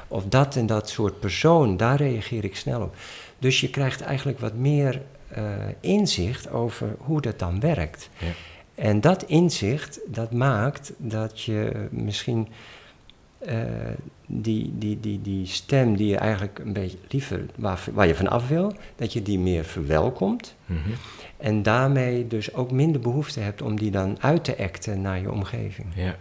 Of 0.07 0.25
dat 0.25 0.55
en 0.55 0.65
dat 0.65 0.89
soort 0.89 1.19
persoon, 1.19 1.77
daar 1.77 1.97
reageer 1.97 2.43
ik 2.43 2.55
snel 2.55 2.81
op. 2.81 2.95
Dus 3.39 3.61
je 3.61 3.69
krijgt 3.69 4.01
eigenlijk 4.01 4.39
wat 4.39 4.53
meer 4.53 5.01
eh, 5.27 5.43
inzicht 5.79 6.49
over 6.49 6.95
hoe 6.99 7.21
dat 7.21 7.39
dan 7.39 7.59
werkt. 7.59 8.09
Ja. 8.17 8.31
En 8.75 9.01
dat 9.01 9.23
inzicht, 9.23 9.99
dat 10.07 10.31
maakt 10.31 10.93
dat 10.97 11.41
je 11.41 11.87
misschien 11.89 12.47
eh, 13.37 13.55
die, 14.27 14.71
die, 14.77 14.99
die, 14.99 15.21
die 15.21 15.45
stem 15.45 15.95
die 15.97 16.07
je 16.07 16.17
eigenlijk 16.17 16.59
een 16.59 16.73
beetje 16.73 16.97
liever, 17.09 17.39
waar, 17.55 17.79
waar 17.93 18.07
je 18.07 18.15
van 18.15 18.27
af 18.27 18.47
wil, 18.47 18.73
dat 18.95 19.13
je 19.13 19.21
die 19.21 19.39
meer 19.39 19.63
verwelkomt. 19.63 20.55
Mhm. 20.65 20.79
En 21.37 21.63
daarmee 21.63 22.27
dus 22.27 22.53
ook 22.53 22.71
minder 22.71 23.01
behoefte 23.01 23.39
hebt 23.39 23.61
om 23.61 23.79
die 23.79 23.91
dan 23.91 24.17
uit 24.19 24.43
te 24.43 24.57
acten 24.57 25.01
naar 25.01 25.19
je 25.21 25.31
omgeving. 25.31 25.87
ja. 25.95 26.15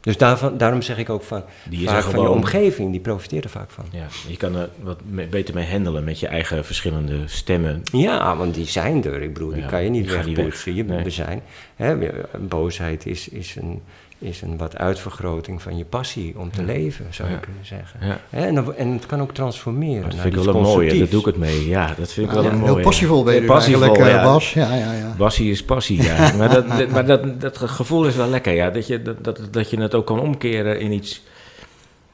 Dus 0.00 0.16
daarvan, 0.16 0.58
daarom 0.58 0.82
zeg 0.82 0.98
ik 0.98 1.10
ook 1.10 1.22
van, 1.22 1.42
Die 1.70 1.88
vaak 1.88 2.02
van 2.02 2.20
je 2.22 2.28
omgeving, 2.28 2.90
die 2.90 3.00
profiteert 3.00 3.44
er 3.44 3.50
vaak 3.50 3.70
van. 3.70 3.84
Ja, 3.90 4.06
je 4.28 4.36
kan 4.36 4.54
er 4.56 4.68
wat 4.82 5.00
me- 5.10 5.26
beter 5.26 5.54
mee 5.54 5.66
handelen 5.70 6.04
met 6.04 6.20
je 6.20 6.26
eigen 6.26 6.64
verschillende 6.64 7.22
stemmen. 7.26 7.82
Ja, 7.92 8.36
want 8.36 8.54
die 8.54 8.66
zijn 8.66 9.04
er. 9.04 9.22
Ik 9.22 9.32
bedoel, 9.32 9.52
die 9.52 9.66
kan 9.66 9.84
je 9.84 9.90
niet 9.90 10.10
wegpoetsen. 10.10 10.74
Je 10.74 10.84
weg. 10.84 11.00
Nee. 11.02 11.10
zijn. 11.10 11.42
Hè, 11.78 11.96
boosheid 12.38 13.06
is, 13.06 13.28
is, 13.28 13.56
een, 13.56 13.82
is 14.18 14.42
een 14.42 14.56
wat 14.56 14.76
uitvergroting 14.76 15.62
van 15.62 15.76
je 15.76 15.84
passie 15.84 16.38
om 16.38 16.50
te 16.50 16.60
Ja. 16.60 16.66
leven, 16.66 17.06
zou 17.10 17.28
Ja. 17.28 17.34
je 17.34 17.40
kunnen 17.40 17.66
zeggen. 17.66 18.00
Ja. 18.06 18.20
Hè, 18.30 18.46
en, 18.46 18.76
en 18.76 18.88
het 18.92 19.06
kan 19.06 19.20
ook 19.20 19.32
transformeren. 19.34 20.10
Dat 20.10 20.18
vind 20.20 20.36
ik 20.36 20.42
wel 20.44 20.54
een 20.54 20.62
mooie, 20.62 20.98
daar 20.98 21.08
doe 21.08 21.20
ik 21.20 21.26
het 21.26 21.36
mee. 21.36 21.68
Ja, 21.68 21.94
dat 21.98 22.12
vind 22.12 22.26
ik 22.28 22.32
wel 22.32 22.44
een 22.44 22.58
heel 22.58 22.66
mooie. 22.68 22.82
passievol 22.82 23.22
ben 23.24 23.34
je 23.34 23.40
Heel 23.40 23.48
passievol, 23.48 23.82
eigenlijk, 23.82 24.10
eh, 24.14 24.16
ja. 24.16 24.24
Bas. 24.32 24.52
Ja, 24.52 24.74
ja, 24.74 24.92
ja. 24.92 25.14
Bassie 25.16 25.50
is 25.50 25.64
passie, 25.64 26.02
ja. 26.02 26.32
maar 26.38 26.48
dat, 26.48 26.68
dat- 26.68 26.88
maar 26.90 27.06
dat, 27.06 27.40
dat 27.40 27.58
gevoel 27.58 28.06
is 28.06 28.16
wel 28.16 28.28
lekker, 28.28 28.52
ja. 28.52 28.70
Dat 28.70 28.86
je, 28.86 29.02
dat, 29.02 29.24
dat, 29.24 29.40
dat 29.50 29.70
je 29.70 29.80
het 29.80 29.94
ook 29.94 30.06
kan 30.06 30.20
omkeren 30.20 30.80
in 30.80 30.92
iets, 30.92 31.24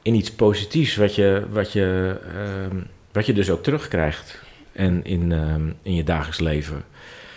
in 0.01 0.15
iets 0.15 0.31
positiefs, 0.31 0.95
wat 0.95 1.15
je, 1.15 1.45
wat, 1.51 1.71
je, 1.71 2.15
ehm, 2.35 2.77
wat 3.11 3.25
je 3.25 3.33
dus 3.33 3.49
ook 3.49 3.63
terugkrijgt 3.63 4.39
en 4.71 5.03
in, 5.03 5.31
ehm, 5.31 5.61
in 5.81 5.95
je 5.95 6.03
dagelijks 6.03 6.39
leven. 6.39 6.83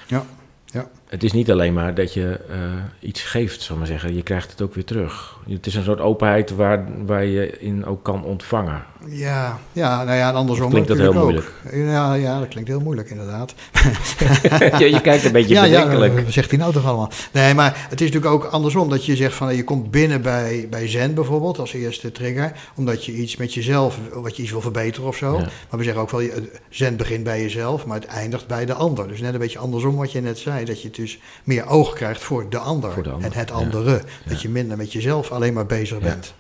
Ja, 0.07 0.25
ja. 0.67 0.89
Het 1.09 1.23
is 1.25 1.33
niet 1.33 1.51
alleen 1.51 1.73
maar 1.73 1.95
dat 1.95 2.15
je 2.15 2.41
eh, 2.51 2.57
iets 3.01 3.23
geeft, 3.23 3.63
zal 3.63 3.77
maar 3.77 3.87
zeggen. 3.87 4.15
Je 4.15 4.23
krijgt 4.23 4.51
het 4.51 4.63
ook 4.63 4.75
weer 4.75 4.85
terug. 4.85 5.37
Het 5.49 5.67
is 5.67 5.75
een 5.75 5.85
soort 5.85 6.01
openheid 6.01 6.51
waar, 6.51 6.85
waar 7.07 7.25
je 7.25 7.59
in 7.59 7.87
ook 7.87 8.03
kan 8.03 8.25
ontvangen. 8.25 8.85
Ja, 9.07 9.59
ja, 9.73 10.05
nou 10.05 10.17
ja, 10.17 10.29
en 10.29 10.35
andersom 10.35 10.67
Of 10.67 10.71
klinkt 10.71 10.89
dat 10.89 10.99
heel 10.99 11.17
ook. 11.17 11.53
Ja, 11.73 12.15
ja, 12.15 12.39
dat 12.39 12.49
klinkt 12.49 12.69
heel 12.69 12.81
moeilijk 12.81 13.11
inderdaad. 13.11 13.55
je, 14.79 14.91
je 14.91 15.01
kijkt 15.01 15.25
een 15.25 15.33
beetje 15.33 15.55
ja, 15.55 15.63
bedenkelijk. 15.63 16.25
zegt 16.29 16.51
hij 16.51 16.59
nou 16.59 16.73
toch 16.73 16.87
allemaal? 16.87 17.11
Nee, 17.33 17.55
maar 17.55 17.87
het 17.89 18.01
is 18.01 18.11
natuurlijk 18.11 18.45
ook 18.45 18.53
andersom. 18.53 18.89
Dat 18.89 19.05
je 19.05 19.17
zegt 19.17 19.35
van, 19.35 19.57
je 19.57 19.65
komt 19.65 19.91
binnen 19.91 20.23
bij, 20.23 20.67
bij 20.71 20.89
Zen 20.89 21.15
bijvoorbeeld 21.15 21.59
als 21.59 21.73
eerste 21.73 22.13
trigger. 22.13 22.53
Omdat 22.77 23.05
je 23.05 23.13
iets 23.13 23.37
met 23.37 23.55
jezelf, 23.55 23.99
wat 24.13 24.37
je 24.37 24.43
iets 24.43 24.51
wil 24.53 24.61
verbeteren 24.61 25.09
of 25.09 25.17
zo. 25.17 25.33
Ja. 25.33 25.39
Maar 25.71 25.79
we 25.79 25.83
zeggen 25.85 26.03
ook 26.03 26.11
wel, 26.11 26.21
je- 26.21 26.51
Zen 26.69 26.97
begint 26.97 27.25
bij 27.25 27.43
jezelf, 27.43 27.87
maar 27.87 28.01
het 28.01 28.07
eindigt 28.09 28.47
bij 28.47 28.67
de 28.67 28.75
ander. 28.75 29.09
Dus 29.09 29.21
net 29.21 29.33
een 29.33 29.41
beetje 29.41 29.59
andersom 29.59 29.97
wat 29.97 30.13
je 30.13 30.21
net 30.21 30.39
zei. 30.39 30.65
Dat 30.65 30.83
je 30.83 30.91
dus 31.01 31.19
meer 31.45 31.67
oog 31.67 31.93
krijgt 31.93 32.23
voor 32.23 32.51
de 32.51 32.59
ander. 32.59 32.93
Voor 32.93 33.03
de 33.03 33.11
ander, 33.11 33.31
En 33.31 33.39
het 33.39 33.51
andere. 33.51 33.91
Ja. 33.91 34.31
Dat 34.31 34.43
je 34.43 34.49
minder 34.49 34.77
met 34.77 34.93
jezelf 34.93 35.31
alleen 35.31 35.53
maar 35.53 35.67
bezig 35.67 35.99
bent. 35.99 36.35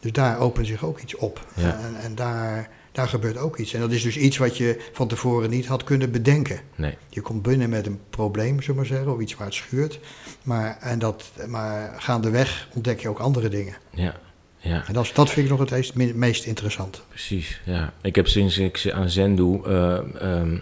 Dus 0.00 0.12
daar 0.12 0.38
opent 0.38 0.66
zich 0.66 0.84
ook 0.84 1.00
iets 1.00 1.16
op. 1.16 1.46
En, 1.54 1.96
en 2.02 2.14
daar, 2.14 2.70
daar 2.92 3.08
gebeurt 3.08 3.36
ook 3.36 3.56
iets. 3.56 3.74
En 3.74 3.80
dat 3.80 3.92
is 3.92 4.02
dus 4.02 4.16
iets 4.16 4.36
wat 4.36 4.56
je 4.56 4.88
van 4.92 5.08
tevoren 5.08 5.50
niet 5.50 5.66
had 5.66 5.84
kunnen 5.84 6.10
bedenken. 6.10 6.60
Nee. 6.74 6.96
Je 7.08 7.20
komt 7.20 7.42
binnen 7.42 7.68
met 7.68 7.86
een 7.86 8.00
probleem, 8.10 8.60
zullen 8.60 8.66
we 8.66 8.74
maar 8.74 8.86
zeggen, 8.86 9.12
of 9.12 9.20
iets 9.20 9.34
waar 9.34 9.46
het 9.46 9.56
schuurt. 9.56 10.00
Maar, 10.42 10.76
en 10.80 10.98
dat, 10.98 11.30
maar 11.46 11.94
gaandeweg 11.96 12.68
ontdek 12.74 13.00
je 13.00 13.08
ook 13.08 13.18
andere 13.18 13.48
dingen. 13.48 13.76
Ja, 13.90 14.14
ja. 14.58 14.84
En 14.86 14.92
dat, 14.92 15.10
dat 15.14 15.30
vind 15.30 15.50
ik 15.50 15.58
nog 15.58 15.70
het 15.70 15.94
meest, 15.94 16.14
meest 16.14 16.44
interessant. 16.44 17.02
Precies, 17.08 17.60
ja. 17.64 17.92
Ik 18.02 18.14
heb 18.14 18.28
sinds 18.28 18.58
ik 18.58 18.90
aan 18.92 19.10
Zen 19.10 19.34
doe, 19.34 19.66
eh, 19.66 20.40
ehm, 20.40 20.58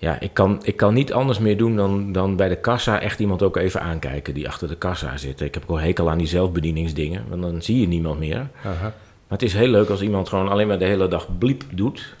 ja, 0.00 0.20
ik 0.20 0.34
kan, 0.34 0.60
ik 0.62 0.76
kan 0.76 0.94
niet 0.94 1.12
anders 1.12 1.38
meer 1.38 1.56
doen 1.56 1.76
dan, 1.76 2.12
dan 2.12 2.36
bij 2.36 2.48
de 2.48 2.56
kassa 2.56 3.00
echt 3.00 3.20
iemand 3.20 3.42
ook 3.42 3.56
even 3.56 3.80
aankijken 3.80 4.34
die 4.34 4.48
achter 4.48 4.68
de 4.68 4.76
kassa 4.76 5.16
zit. 5.16 5.40
Ik 5.40 5.54
heb 5.54 5.64
ook 5.66 5.80
hekel 5.80 6.10
aan 6.10 6.18
die 6.18 6.26
zelfbedieningsdingen, 6.26 7.24
want 7.28 7.42
dan 7.42 7.62
zie 7.62 7.80
je 7.80 7.86
niemand 7.88 8.18
meer. 8.18 8.48
Aha. 8.64 8.82
Maar 8.82 9.38
het 9.38 9.42
is 9.42 9.52
heel 9.54 9.68
leuk 9.68 9.88
als 9.88 10.00
iemand 10.02 10.28
gewoon 10.28 10.48
alleen 10.48 10.66
maar 10.66 10.78
de 10.78 10.84
hele 10.84 11.08
dag 11.08 11.38
bliep 11.38 11.62
doet. 11.72 12.14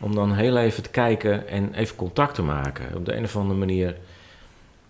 Om 0.00 0.14
dan 0.14 0.32
heel 0.34 0.56
even 0.56 0.82
te 0.82 0.88
kijken 0.90 1.48
en 1.48 1.74
even 1.74 1.96
contact 1.96 2.34
te 2.34 2.42
maken. 2.42 2.84
Op 2.96 3.04
de 3.04 3.16
een 3.16 3.24
of 3.24 3.36
andere 3.36 3.58
manier 3.58 3.96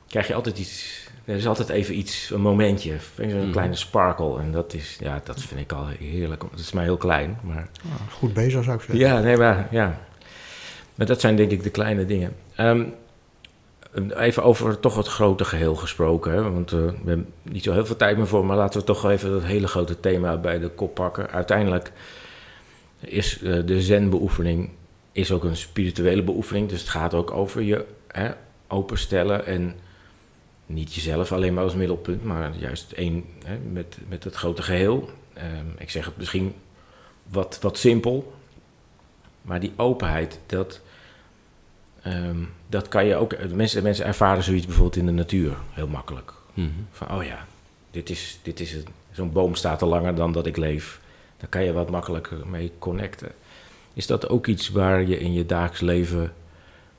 krijg 0.08 0.26
je 0.26 0.34
altijd 0.34 0.58
iets. 0.58 1.06
Er 1.24 1.34
is 1.36 1.46
altijd 1.46 1.68
even 1.68 1.98
iets, 1.98 2.30
een 2.30 2.40
momentje, 2.40 2.96
een 3.16 3.36
Mhm. 3.36 3.50
kleine 3.50 3.74
sparkle. 3.74 4.38
En 4.40 4.52
dat 4.52 4.74
is, 4.74 4.96
ja, 5.00 5.20
dat 5.24 5.42
vind 5.42 5.60
ik 5.60 5.72
al 5.72 5.86
heerlijk. 5.98 6.42
Het 6.50 6.60
is 6.60 6.72
maar 6.72 6.84
heel 6.84 6.96
klein, 6.96 7.38
maar 7.42 7.68
Ah, 7.84 8.12
goed 8.12 8.32
bezig 8.34 8.64
zou 8.64 8.76
ik 8.76 8.82
zeggen. 8.82 8.98
ja, 9.06 9.20
nee, 9.20 9.36
maar 9.36 9.68
ja. 9.70 9.98
Maar 10.98 11.06
dat 11.06 11.20
zijn 11.20 11.36
denk 11.36 11.50
ik 11.50 11.62
de 11.62 11.70
kleine 11.70 12.06
dingen. 12.06 12.36
Ehm, 12.54 12.84
even 14.16 14.42
over 14.42 14.80
toch 14.80 14.96
het 14.96 15.06
grote 15.06 15.44
geheel 15.44 15.74
gesproken. 15.74 16.32
Hè? 16.32 16.50
Want 16.50 16.72
eh, 16.72 16.78
we 16.78 16.92
hebben 17.04 17.32
niet 17.42 17.62
zo 17.62 17.72
heel 17.72 17.86
veel 17.86 17.96
tijd 17.96 18.16
meer 18.16 18.26
voor, 18.26 18.44
maar 18.44 18.56
laten 18.56 18.80
we 18.80 18.86
toch 18.86 19.10
even 19.10 19.30
dat 19.30 19.42
hele 19.42 19.66
grote 19.66 20.00
thema 20.00 20.36
bij 20.36 20.58
de 20.58 20.68
kop 20.68 20.94
pakken. 20.94 21.30
Uiteindelijk 21.30 21.92
is 23.00 23.42
eh, 23.42 23.66
de 23.66 23.82
zen-beoefening 23.82 24.70
is 25.12 25.32
ook 25.32 25.44
een 25.44 25.56
spirituele 25.56 26.22
beoefening. 26.22 26.68
Dus 26.68 26.80
het 26.80 26.88
gaat 26.88 27.14
ook 27.14 27.30
over 27.30 27.62
je 27.62 27.84
hè, 28.06 28.30
openstellen 28.68 29.46
en 29.46 29.74
niet 30.66 30.94
jezelf 30.94 31.32
alleen 31.32 31.54
maar 31.54 31.64
als 31.64 31.74
middelpunt, 31.74 32.24
maar 32.24 32.52
juist 32.56 32.92
één 32.92 33.24
hè, 33.44 33.58
met, 33.72 33.98
met 34.08 34.24
het 34.24 34.34
grote 34.34 34.62
geheel. 34.62 35.08
Ehm, 35.32 35.66
ik 35.78 35.90
zeg 35.90 36.04
het 36.04 36.16
misschien 36.16 36.54
wat, 37.28 37.58
wat 37.60 37.78
simpel, 37.78 38.32
maar 39.48 39.60
die 39.60 39.72
openheid, 39.76 40.38
dat, 40.46 40.80
ehm, 42.02 42.36
dat 42.66 42.88
kan 42.88 43.04
je 43.04 43.14
ook. 43.14 43.48
Mensen, 43.54 43.82
mensen 43.82 44.04
ervaren 44.04 44.42
zoiets 44.42 44.66
bijvoorbeeld 44.66 44.96
in 44.96 45.06
de 45.06 45.12
natuur 45.12 45.56
heel 45.70 45.88
makkelijk. 45.88 46.32
Mhm. 46.54 46.68
Van, 46.90 47.10
oh 47.10 47.24
ja, 47.24 47.46
dit 47.90 48.10
is, 48.10 48.38
dit 48.42 48.60
is. 48.60 48.76
Zo'n 49.12 49.32
boom 49.32 49.54
staat 49.54 49.82
al 49.82 49.88
langer 49.88 50.14
dan 50.14 50.32
dat 50.32 50.46
ik 50.46 50.56
leef. 50.56 51.00
Daar 51.36 51.48
kan 51.48 51.64
je 51.64 51.72
wat 51.72 51.90
makkelijker 51.90 52.46
mee 52.46 52.72
connecten. 52.78 53.32
Is 53.94 54.06
dat 54.06 54.28
ook 54.28 54.46
iets 54.46 54.68
waar 54.68 55.06
je 55.06 55.18
in 55.18 55.32
je 55.32 55.46
dagelijks 55.46 55.80
leven 55.80 56.32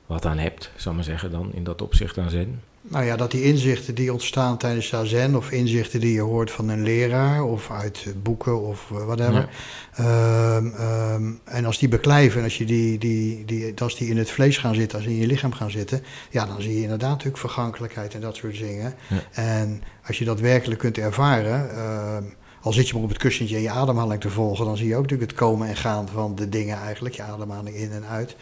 wat 0.06 0.24
aan 0.26 0.38
hebt, 0.38 0.70
zal 0.76 0.90
ik 0.90 0.96
maar 0.96 1.06
zeggen, 1.06 1.30
dan 1.30 1.52
in 1.54 1.64
dat 1.64 1.82
opzicht 1.82 2.18
aan 2.18 2.30
zen? 2.30 2.62
Nou 2.82 3.04
ja, 3.04 3.16
dat 3.16 3.30
die 3.30 3.42
inzichten 3.42 3.94
die 3.94 4.12
ontstaan 4.12 4.56
tijdens 4.56 4.88
Zazen 4.88 5.36
of 5.36 5.50
inzichten 5.50 6.00
die 6.00 6.12
je 6.12 6.20
hoort 6.20 6.50
van 6.50 6.68
een 6.68 6.82
leraar 6.82 7.44
of 7.44 7.70
uit 7.70 8.04
eh, 8.06 8.12
boeken 8.22 8.60
of 8.60 8.90
eh, 8.90 9.04
whatever. 9.04 9.48
Ehm, 9.94 10.66
ehm, 10.66 11.32
en 11.44 11.64
als 11.64 11.78
die 11.78 11.88
beklijven 11.88 12.38
en 12.38 12.44
als, 12.44 12.58
je 12.58 12.64
die, 12.64 12.98
die, 12.98 13.44
die, 13.44 13.74
als 13.80 13.96
die 13.96 14.08
in 14.08 14.18
het 14.18 14.30
vlees 14.30 14.58
gaan 14.58 14.74
zitten, 14.74 14.98
als 14.98 15.06
die 15.06 15.14
in 15.14 15.20
je 15.20 15.26
lichaam 15.26 15.52
gaan 15.52 15.70
zitten, 15.70 16.02
ja, 16.30 16.46
dan 16.46 16.62
zie 16.62 16.74
je 16.74 16.82
inderdaad 16.82 17.10
natuurlijk 17.10 17.38
vergankelijkheid 17.38 18.14
en 18.14 18.20
dat 18.20 18.36
soort 18.36 18.58
dingen. 18.58 18.94
Ja. 19.08 19.42
En 19.42 19.82
als 20.06 20.18
je 20.18 20.24
dat 20.24 20.40
werkelijk 20.40 20.80
kunt 20.80 20.98
ervaren, 20.98 21.70
ehm, 21.70 22.24
al 22.62 22.72
zit 22.72 22.88
je 22.88 22.94
maar 22.94 23.02
op 23.02 23.08
het 23.08 23.18
kussentje 23.18 23.56
en 23.56 23.62
je 23.62 23.70
ademhaling 23.70 24.20
te 24.20 24.30
volgen, 24.30 24.64
dan 24.64 24.76
zie 24.76 24.86
je 24.86 24.96
ook 24.96 25.02
natuurlijk 25.02 25.30
het 25.30 25.40
komen 25.40 25.68
en 25.68 25.76
gaan 25.76 26.08
van 26.08 26.34
de 26.34 26.48
dingen 26.48 26.78
eigenlijk, 26.78 27.14
je 27.14 27.22
ademhaling 27.22 27.76
in 27.76 27.92
en 27.92 28.04
uit. 28.06 28.36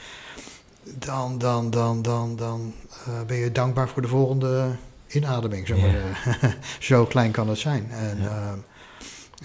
Dan, 0.98 1.38
dan, 1.38 1.70
dan, 1.70 2.02
dan, 2.02 2.36
dan 2.36 2.74
eh, 3.06 3.22
ben 3.26 3.36
je 3.36 3.52
dankbaar 3.52 3.88
voor 3.88 4.02
de 4.02 4.08
volgende 4.08 4.70
inademing, 5.08 5.66
zeg 5.66 5.78
maar. 5.80 6.56
Zo 6.80 7.04
klein 7.04 7.30
kan 7.30 7.48
het 7.48 7.58
zijn. 7.58 7.90
En, 7.90 8.18
Ja. 8.22 8.28
ehm, 8.28 8.58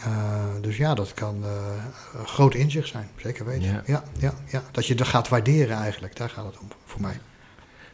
eh, 0.08 0.44
dus 0.62 0.78
ja, 0.78 0.94
dat 0.94 1.14
kan 1.14 1.44
eh, 1.44 2.20
een 2.20 2.28
groot 2.28 2.54
inzicht 2.56 2.88
zijn, 2.88 3.10
zeker 3.18 3.46
weten. 3.46 3.64
Ja. 3.72 3.84
Ja. 3.86 4.04
Ja, 4.20 4.34
ja, 4.48 4.64
Dat 4.72 4.86
je 4.86 4.96
dat 4.96 5.08
gaat 5.08 5.30
waarderen 5.30 5.78
eigenlijk, 5.78 6.16
daar 6.16 6.30
gaat 6.30 6.46
het 6.46 6.58
om 6.62 6.68
voor 6.86 7.02
mij. 7.02 7.20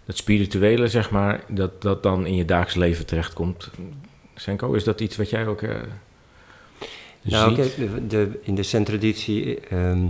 Dat 0.05 0.17
spirituele, 0.17 0.87
zeg 0.87 1.09
maar, 1.11 1.43
dat 1.47 1.81
dat 1.81 2.03
dan 2.03 2.25
in 2.25 2.35
je 2.35 2.45
dagelijks 2.45 2.75
leven 2.75 3.05
terechtkomt. 3.05 3.69
Senko, 4.35 4.73
is 4.73 4.83
dat 4.83 5.01
iets 5.01 5.15
wat 5.17 5.29
jij 5.29 5.47
ook 5.47 5.61
eh 5.61 5.75
Nou, 7.21 7.55
ziet? 7.55 7.75
kijk, 7.75 7.75
de, 7.91 8.07
de- 8.07 8.39
in 8.43 8.55
de 8.55 8.63
zen-traditie, 8.63 9.59
ehm, 9.59 10.07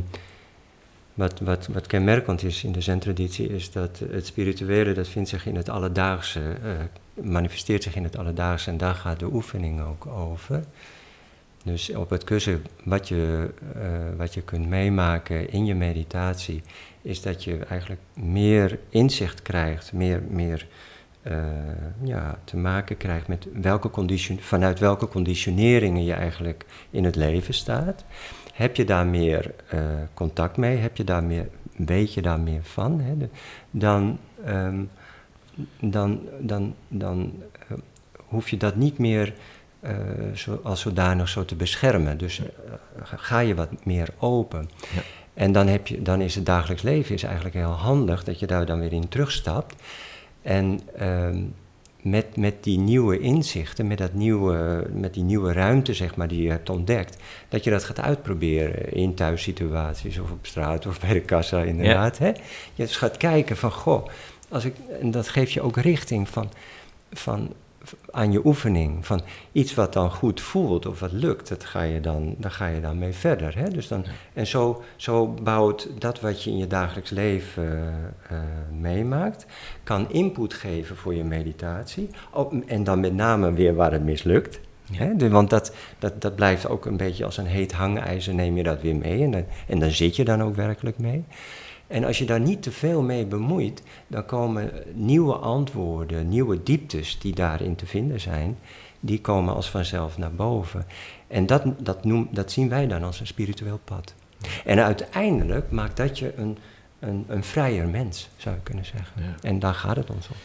wat, 1.19 1.39
wat, 1.39 1.67
wat 1.67 1.88
kenmerkend 1.88 2.43
is 2.43 2.63
in 2.63 2.71
de 2.71 2.82
zen-traditie, 2.82 3.47
is 3.47 3.71
dat 3.71 4.01
het 4.12 4.25
spirituele, 4.25 4.93
dat 4.93 5.08
vindt 5.08 5.29
zich 5.29 5.45
in 5.45 5.55
het 5.55 5.69
alledaagse, 5.69 6.39
eh, 6.39 7.23
manifesteert 7.23 7.84
zich 7.84 7.95
in 7.95 8.03
het 8.03 8.17
alledaagse 8.17 8.69
en 8.69 8.77
daar 8.77 8.95
gaat 8.95 9.19
de 9.19 9.34
oefening 9.34 9.82
ook 9.82 10.05
over. 10.05 10.63
Dus 11.63 11.95
op 11.95 12.10
het 12.10 12.23
kussen, 12.23 12.65
wat 12.84 13.08
je, 13.08 13.49
eh, 13.75 13.89
wat 14.17 14.34
je 14.34 14.41
kunt 14.41 14.67
meemaken 14.67 15.49
in 15.51 15.65
je 15.65 15.75
meditatie, 15.75 16.62
is 17.01 17.21
dat 17.21 17.43
je 17.43 17.58
eigenlijk 17.58 18.01
meer 18.13 18.79
inzicht 18.89 19.41
krijgt, 19.41 19.93
meer, 19.93 20.21
meer 20.29 20.67
ja, 22.03 22.39
te 22.43 22.58
maken 22.58 22.97
krijgt 22.97 23.27
met 23.27 23.47
welke 23.53 23.89
condition, 23.89 24.39
vanuit 24.39 24.79
welke 24.79 25.08
conditioneringen 25.08 26.03
je 26.03 26.13
eigenlijk 26.13 26.65
in 26.89 27.03
het 27.03 27.15
leven 27.15 27.53
staat. 27.53 28.03
Heb 28.53 28.75
je 28.75 28.86
daar 28.86 29.05
meer 29.05 29.53
eh, 29.67 29.79
contact 30.13 30.58
mee? 30.58 30.77
Heb 30.77 30.97
je 30.97 31.03
daar 31.03 31.23
meer, 31.23 31.49
weet 31.75 32.13
je 32.13 32.21
daar 32.21 32.39
meer 32.39 32.63
van? 32.63 32.99
Hè? 32.99 33.17
De- 33.17 33.29
dan, 33.71 34.19
ehm, 34.45 34.84
dan, 35.79 36.21
dan, 36.39 36.75
dan 36.88 37.34
eh, 37.67 37.77
hoef 38.15 38.49
je 38.49 38.58
dat 38.58 38.75
niet 38.75 38.97
meer 38.97 39.34
eh, 39.79 39.93
zo, 40.34 40.60
als 40.63 40.82
zodanig 40.82 41.29
zo 41.29 41.45
te 41.45 41.55
beschermen. 41.55 42.17
Dus 42.17 42.39
eh, 42.39 42.45
ga 43.15 43.39
je 43.39 43.55
wat 43.55 43.86
meer 43.86 44.10
open. 44.17 44.69
Ja. 44.95 45.01
En 45.34 45.51
dan, 45.51 45.67
heb 45.67 45.88
je, 45.88 46.01
dan 46.01 46.21
is 46.21 46.36
het 46.36 46.45
dagelijks 46.45 46.84
leven 46.84 47.15
is 47.15 47.23
eigenlijk 47.23 47.55
heel 47.55 47.71
handig 47.71 48.23
dat 48.23 48.39
je 48.39 48.47
daar 48.47 48.65
dan 48.65 48.79
weer 48.79 48.93
in 48.93 49.08
terugstapt. 49.08 49.75
En 50.49 50.79
ehm, 50.95 51.43
met, 52.01 52.38
met 52.38 52.63
die 52.63 52.79
nieuwe 52.79 53.19
inzichten, 53.19 53.88
met, 53.88 53.97
dat 53.97 54.13
nieuwe, 54.13 54.88
met 54.93 55.13
die 55.13 55.23
nieuwe 55.23 55.53
ruimte 55.53 55.93
zeg 55.93 56.15
maar, 56.15 56.27
die 56.27 56.41
je 56.41 56.49
hebt 56.49 56.69
ontdekt, 56.69 57.17
dat 57.49 57.63
je 57.63 57.69
dat 57.69 57.83
gaat 57.83 57.99
uitproberen 57.99 58.93
in 58.93 59.13
thuissituaties 59.13 60.19
of 60.19 60.31
op 60.31 60.45
straat 60.45 60.85
of 60.85 60.99
bij 60.99 61.13
de 61.13 61.21
kassa 61.21 61.62
inderdaad. 61.62 62.17
Hè? 62.17 62.27
Je 62.27 62.33
dus 62.75 62.97
gaat 62.97 63.17
kijken 63.17 63.57
van, 63.57 63.71
goh, 63.71 64.07
als 64.49 64.65
ik, 64.65 64.75
en 65.01 65.12
dat 65.12 65.27
geeft 65.27 65.51
je 65.51 65.62
ook 65.62 65.77
richting 65.77 66.29
van, 66.29 66.51
van, 67.13 67.53
aan 68.12 68.32
je 68.32 68.45
oefening. 68.45 69.06
Van 69.06 69.21
iets 69.52 69.73
wat 69.73 69.93
dan 69.93 70.12
goed 70.12 70.41
voelt 70.41 70.86
of 70.86 70.99
wat 70.99 71.12
lukt, 71.12 71.49
dat 71.49 71.65
ga 71.65 71.82
je 71.82 71.99
dan, 71.99 72.36
daar 72.38 72.52
ga 72.52 72.67
je 72.67 72.82
dan 72.82 72.97
mee 72.99 73.13
verder. 73.13 73.58
Hè? 73.58 73.69
Dus 73.69 73.88
dan, 73.88 74.06
en 74.34 74.47
zo, 74.47 74.82
zo 74.95 75.28
bouwt 75.28 75.89
dat 75.99 76.19
wat 76.19 76.43
je 76.43 76.49
in 76.49 76.58
je 76.58 76.67
dagelijks 76.67 77.10
leven 77.10 77.63
eh, 77.63 78.38
eh, 78.38 78.43
meemaakt, 78.80 79.45
kan 79.84 80.12
input 80.12 80.54
geven 80.54 80.95
voor 80.95 81.15
je 81.15 81.23
meditatie. 81.23 82.10
Oh, 82.32 82.54
en 82.67 82.84
dan 82.84 82.99
met 82.99 83.13
name 83.13 83.54
weer 83.54 83.75
waar 83.75 83.91
het 83.91 84.04
mislukt. 84.04 84.60
Ja. 84.91 84.97
Hè? 84.97 85.15
De- 85.15 85.30
want 85.30 85.49
dat, 85.49 85.75
dat, 85.99 86.21
dat 86.21 86.36
blijft 86.36 86.67
ook 86.69 86.86
een 86.86 86.97
beetje 86.97 87.25
als 87.25 87.38
een 87.38 87.45
heet 87.45 87.71
hangijzer, 87.71 88.34
neem 88.34 88.58
je 88.58 88.63
dat 88.63 88.82
weer 88.82 88.95
mee. 88.95 89.23
En 89.23 89.32
dan, 89.32 89.45
en 89.67 89.80
dan 89.80 89.91
zit 89.91 90.15
je 90.15 90.23
dan 90.23 90.43
ook 90.43 90.56
werkelijk 90.56 90.97
mee. 90.97 91.23
En 91.89 92.04
als 92.04 92.17
je 92.17 92.25
daar 92.25 92.39
niet 92.39 92.62
te 92.62 92.71
veel 92.71 93.02
mee 93.02 93.25
bemoeit, 93.25 93.84
dan 94.08 94.25
komen 94.25 94.71
nieuwe 94.93 95.34
antwoorden, 95.34 96.30
nieuwe 96.30 96.63
dieptes 96.63 97.19
die 97.19 97.36
daarin 97.36 97.75
te 97.75 97.86
vinden 97.86 98.19
zijn, 98.19 98.58
die 98.99 99.21
komen 99.21 99.54
als 99.54 99.69
vanzelf 99.69 100.17
naar 100.17 100.34
boven. 100.34 100.86
En 101.28 101.45
dat, 101.45 101.63
dat, 101.78 102.04
noem, 102.04 102.28
dat 102.32 102.52
zien 102.52 102.69
wij 102.69 102.88
dan 102.88 103.04
als 103.04 103.19
een 103.19 103.28
spiritueel 103.28 103.80
pad. 103.84 104.13
En 104.65 104.80
uiteindelijk 104.80 105.71
maakt 105.71 105.97
dat 105.97 106.19
je 106.19 106.34
een, 106.36 106.58
een, 106.99 107.25
een 107.28 107.43
vrijer 107.43 107.88
mens, 107.88 108.30
zou 108.38 108.56
je 108.56 108.62
kunnen 108.62 108.86
zeggen. 108.86 109.21
Ja. 109.21 109.36
En 109.41 109.60
daar 109.60 109.73
gaat 109.73 109.95
het 109.95 110.10
ons 110.10 110.28
om. 110.28 110.36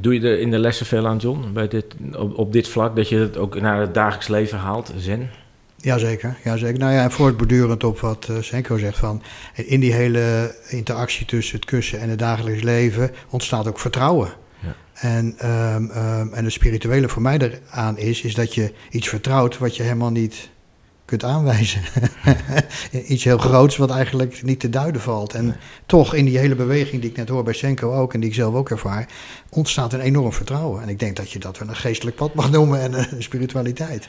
Doe 0.00 0.14
je 0.14 0.20
er 0.20 0.38
in 0.38 0.50
de 0.50 0.58
lessen 0.58 0.86
veel 0.86 1.06
aan, 1.06 1.16
John, 1.16 1.52
bij 1.52 1.68
dit, 1.68 1.94
op, 2.16 2.38
op 2.38 2.52
dit 2.52 2.68
vlak, 2.68 2.96
dat 2.96 3.08
je 3.08 3.16
het 3.16 3.36
ook 3.36 3.60
naar 3.60 3.80
het 3.80 3.94
dagelijks 3.94 4.28
leven 4.28 4.58
haalt, 4.58 4.92
zen? 4.96 5.30
Jazeker, 5.82 6.36
jazeker. 6.44 6.78
Nou 6.78 6.92
ja, 6.92 7.02
en 7.02 7.10
voortbordurend 7.10 7.84
op 7.84 8.00
wat 8.00 8.28
eh, 8.28 8.36
Senko 8.40 8.78
zegt 8.78 8.98
van... 8.98 9.22
in 9.54 9.80
die 9.80 9.92
hele 9.92 10.54
interactie 10.68 11.26
tussen 11.26 11.56
het 11.56 11.64
kussen 11.64 12.00
en 12.00 12.08
het 12.08 12.18
dagelijks 12.18 12.62
leven 12.62 13.10
ontstaat 13.30 13.66
ook 13.66 13.78
vertrouwen. 13.78 14.28
Ja. 14.60 14.76
En, 14.94 15.34
ehm, 15.38 15.90
ehm, 15.90 16.32
en 16.32 16.44
het 16.44 16.52
spirituele 16.52 17.08
voor 17.08 17.22
mij 17.22 17.38
eraan 17.38 17.98
is, 17.98 18.22
is 18.22 18.34
dat 18.34 18.54
je 18.54 18.72
iets 18.90 19.08
vertrouwt 19.08 19.58
wat 19.58 19.76
je 19.76 19.82
helemaal 19.82 20.10
niet 20.10 20.50
kunt 21.10 21.24
aanwijzen. 21.24 21.82
iets 23.06 23.24
heel 23.24 23.38
groots 23.38 23.76
wat 23.76 23.90
eigenlijk 23.90 24.42
niet 24.42 24.60
te 24.60 24.68
duiden 24.68 25.00
valt. 25.00 25.34
En 25.34 25.56
toch 25.86 26.14
in 26.14 26.24
die 26.24 26.38
hele 26.38 26.54
beweging 26.54 27.00
die 27.00 27.10
ik 27.10 27.16
net 27.16 27.28
hoor 27.28 27.42
bij 27.42 27.52
Senko 27.52 27.94
ook 27.94 28.14
en 28.14 28.20
die 28.20 28.28
ik 28.28 28.34
zelf 28.34 28.54
ook 28.54 28.70
ervaar, 28.70 29.08
ontstaat 29.48 29.92
een 29.92 30.00
enorm 30.00 30.32
vertrouwen. 30.32 30.82
En 30.82 30.88
ik 30.88 30.98
denk 30.98 31.16
dat 31.16 31.30
je 31.30 31.38
dat 31.38 31.58
wel 31.58 31.68
een 31.68 31.76
geestelijk 31.76 32.16
pad 32.16 32.34
mag 32.34 32.50
noemen 32.50 32.80
en 32.80 32.92
een 32.94 33.22
spiritualiteit. 33.30 34.08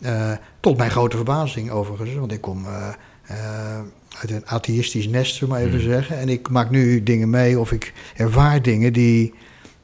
Eh, 0.00 0.32
tot 0.60 0.76
mijn 0.76 0.90
grote 0.90 1.16
verbazing 1.16 1.70
overigens, 1.70 2.14
want 2.14 2.32
ik 2.32 2.40
kom 2.40 2.66
eh, 2.66 2.88
eh, 3.22 3.80
uit 4.20 4.30
een 4.30 4.46
atheïstisch 4.46 5.08
nest, 5.08 5.34
zullen 5.34 5.54
we 5.54 5.60
maar 5.60 5.68
even 5.68 5.80
Hmm. 5.80 5.90
zeggen. 5.90 6.18
En 6.18 6.28
ik 6.28 6.48
maak 6.48 6.70
nu 6.70 7.02
dingen 7.02 7.30
mee 7.30 7.58
of 7.58 7.72
ik 7.72 7.92
ervaar 8.16 8.62
dingen 8.62 8.92
die, 8.92 9.34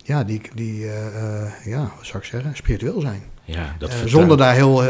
ja, 0.02 0.24
die, 0.24 0.40
die 0.54 0.86
ja, 1.64 1.92
wat 1.96 2.06
zou 2.06 2.18
ik 2.18 2.24
zeggen, 2.24 2.56
spiritueel 2.56 3.00
zijn. 3.00 3.22
Ja, 3.48 3.76
dat 3.78 3.90
Eh, 3.90 3.96
zonder 4.04 4.36
daar 4.36 4.54
heel 4.54 4.84
eh, 4.84 4.88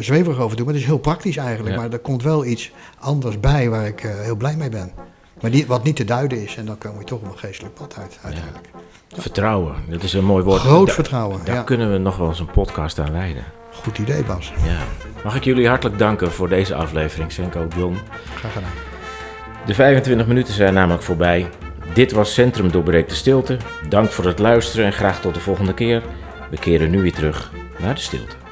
zweverig 0.00 0.38
over 0.38 0.50
te 0.50 0.56
doen, 0.56 0.64
maar 0.64 0.74
het 0.74 0.82
is 0.82 0.88
heel 0.88 0.98
praktisch 0.98 1.36
eigenlijk. 1.36 1.74
Ja. 1.76 1.80
Maar 1.80 1.92
er 1.92 1.98
komt 1.98 2.22
wel 2.22 2.44
iets 2.44 2.70
anders 2.98 3.40
bij 3.40 3.68
waar 3.68 3.86
ik 3.86 4.00
heel 4.00 4.36
blij 4.36 4.56
mee 4.56 4.68
ben. 4.68 4.92
Maar 5.40 5.50
die, 5.50 5.66
wat 5.66 5.82
niet 5.84 5.96
te 5.96 6.04
duiden 6.04 6.42
is, 6.42 6.56
en 6.56 6.66
dan 6.66 6.78
kom 6.78 6.98
je 6.98 7.04
toch 7.04 7.20
op 7.20 7.32
een 7.32 7.38
geestelijk 7.38 7.74
pad 7.74 7.96
uit, 7.98 8.18
uiteindelijk. 8.22 8.68
Vertrouwen, 9.16 9.74
dat 9.88 10.02
is 10.02 10.12
een 10.12 10.24
mooi 10.24 10.44
woord. 10.44 10.60
Groot 10.60 10.86
Da- 10.86 10.92
vertrouwen, 10.92 11.40
Daar 11.44 11.64
kunnen 11.64 11.92
we 11.92 11.98
nog 11.98 12.16
wel 12.16 12.28
eens 12.28 12.40
een 12.40 12.50
podcast 12.50 12.98
aan 12.98 13.12
wijden. 13.12 13.44
Goed 13.72 13.98
idee, 13.98 14.22
Bas. 14.24 14.52
Ja. 14.64 14.78
Mag 15.24 15.34
ik 15.36 15.44
jullie 15.44 15.68
hartelijk 15.68 15.98
danken 15.98 16.32
voor 16.32 16.48
deze 16.48 16.74
aflevering, 16.74 17.32
Senko 17.32 17.66
John. 17.76 17.96
Graag 18.34 18.52
gedaan. 18.52 18.70
De 19.66 19.74
25 19.74 20.26
minuten 20.26 20.54
zijn 20.54 20.74
namelijk 20.74 21.02
voorbij. 21.02 21.48
Dit 21.94 22.12
was 22.12 22.34
Centrum 22.34 22.70
Doorbreekt 22.70 23.08
de 23.10 23.14
Stilte. 23.16 23.56
Dank 23.88 24.10
voor 24.10 24.24
het 24.24 24.38
luisteren 24.38 24.86
en 24.86 24.92
graag 24.92 25.20
tot 25.20 25.34
de 25.34 25.40
volgende 25.40 25.74
keer. 25.74 26.02
We 26.50 26.56
keren 26.58 26.90
nu 26.90 27.02
weer 27.02 27.12
terug 27.12 27.50
naar 27.80 27.94
de 27.94 28.00
stilte. 28.00 28.49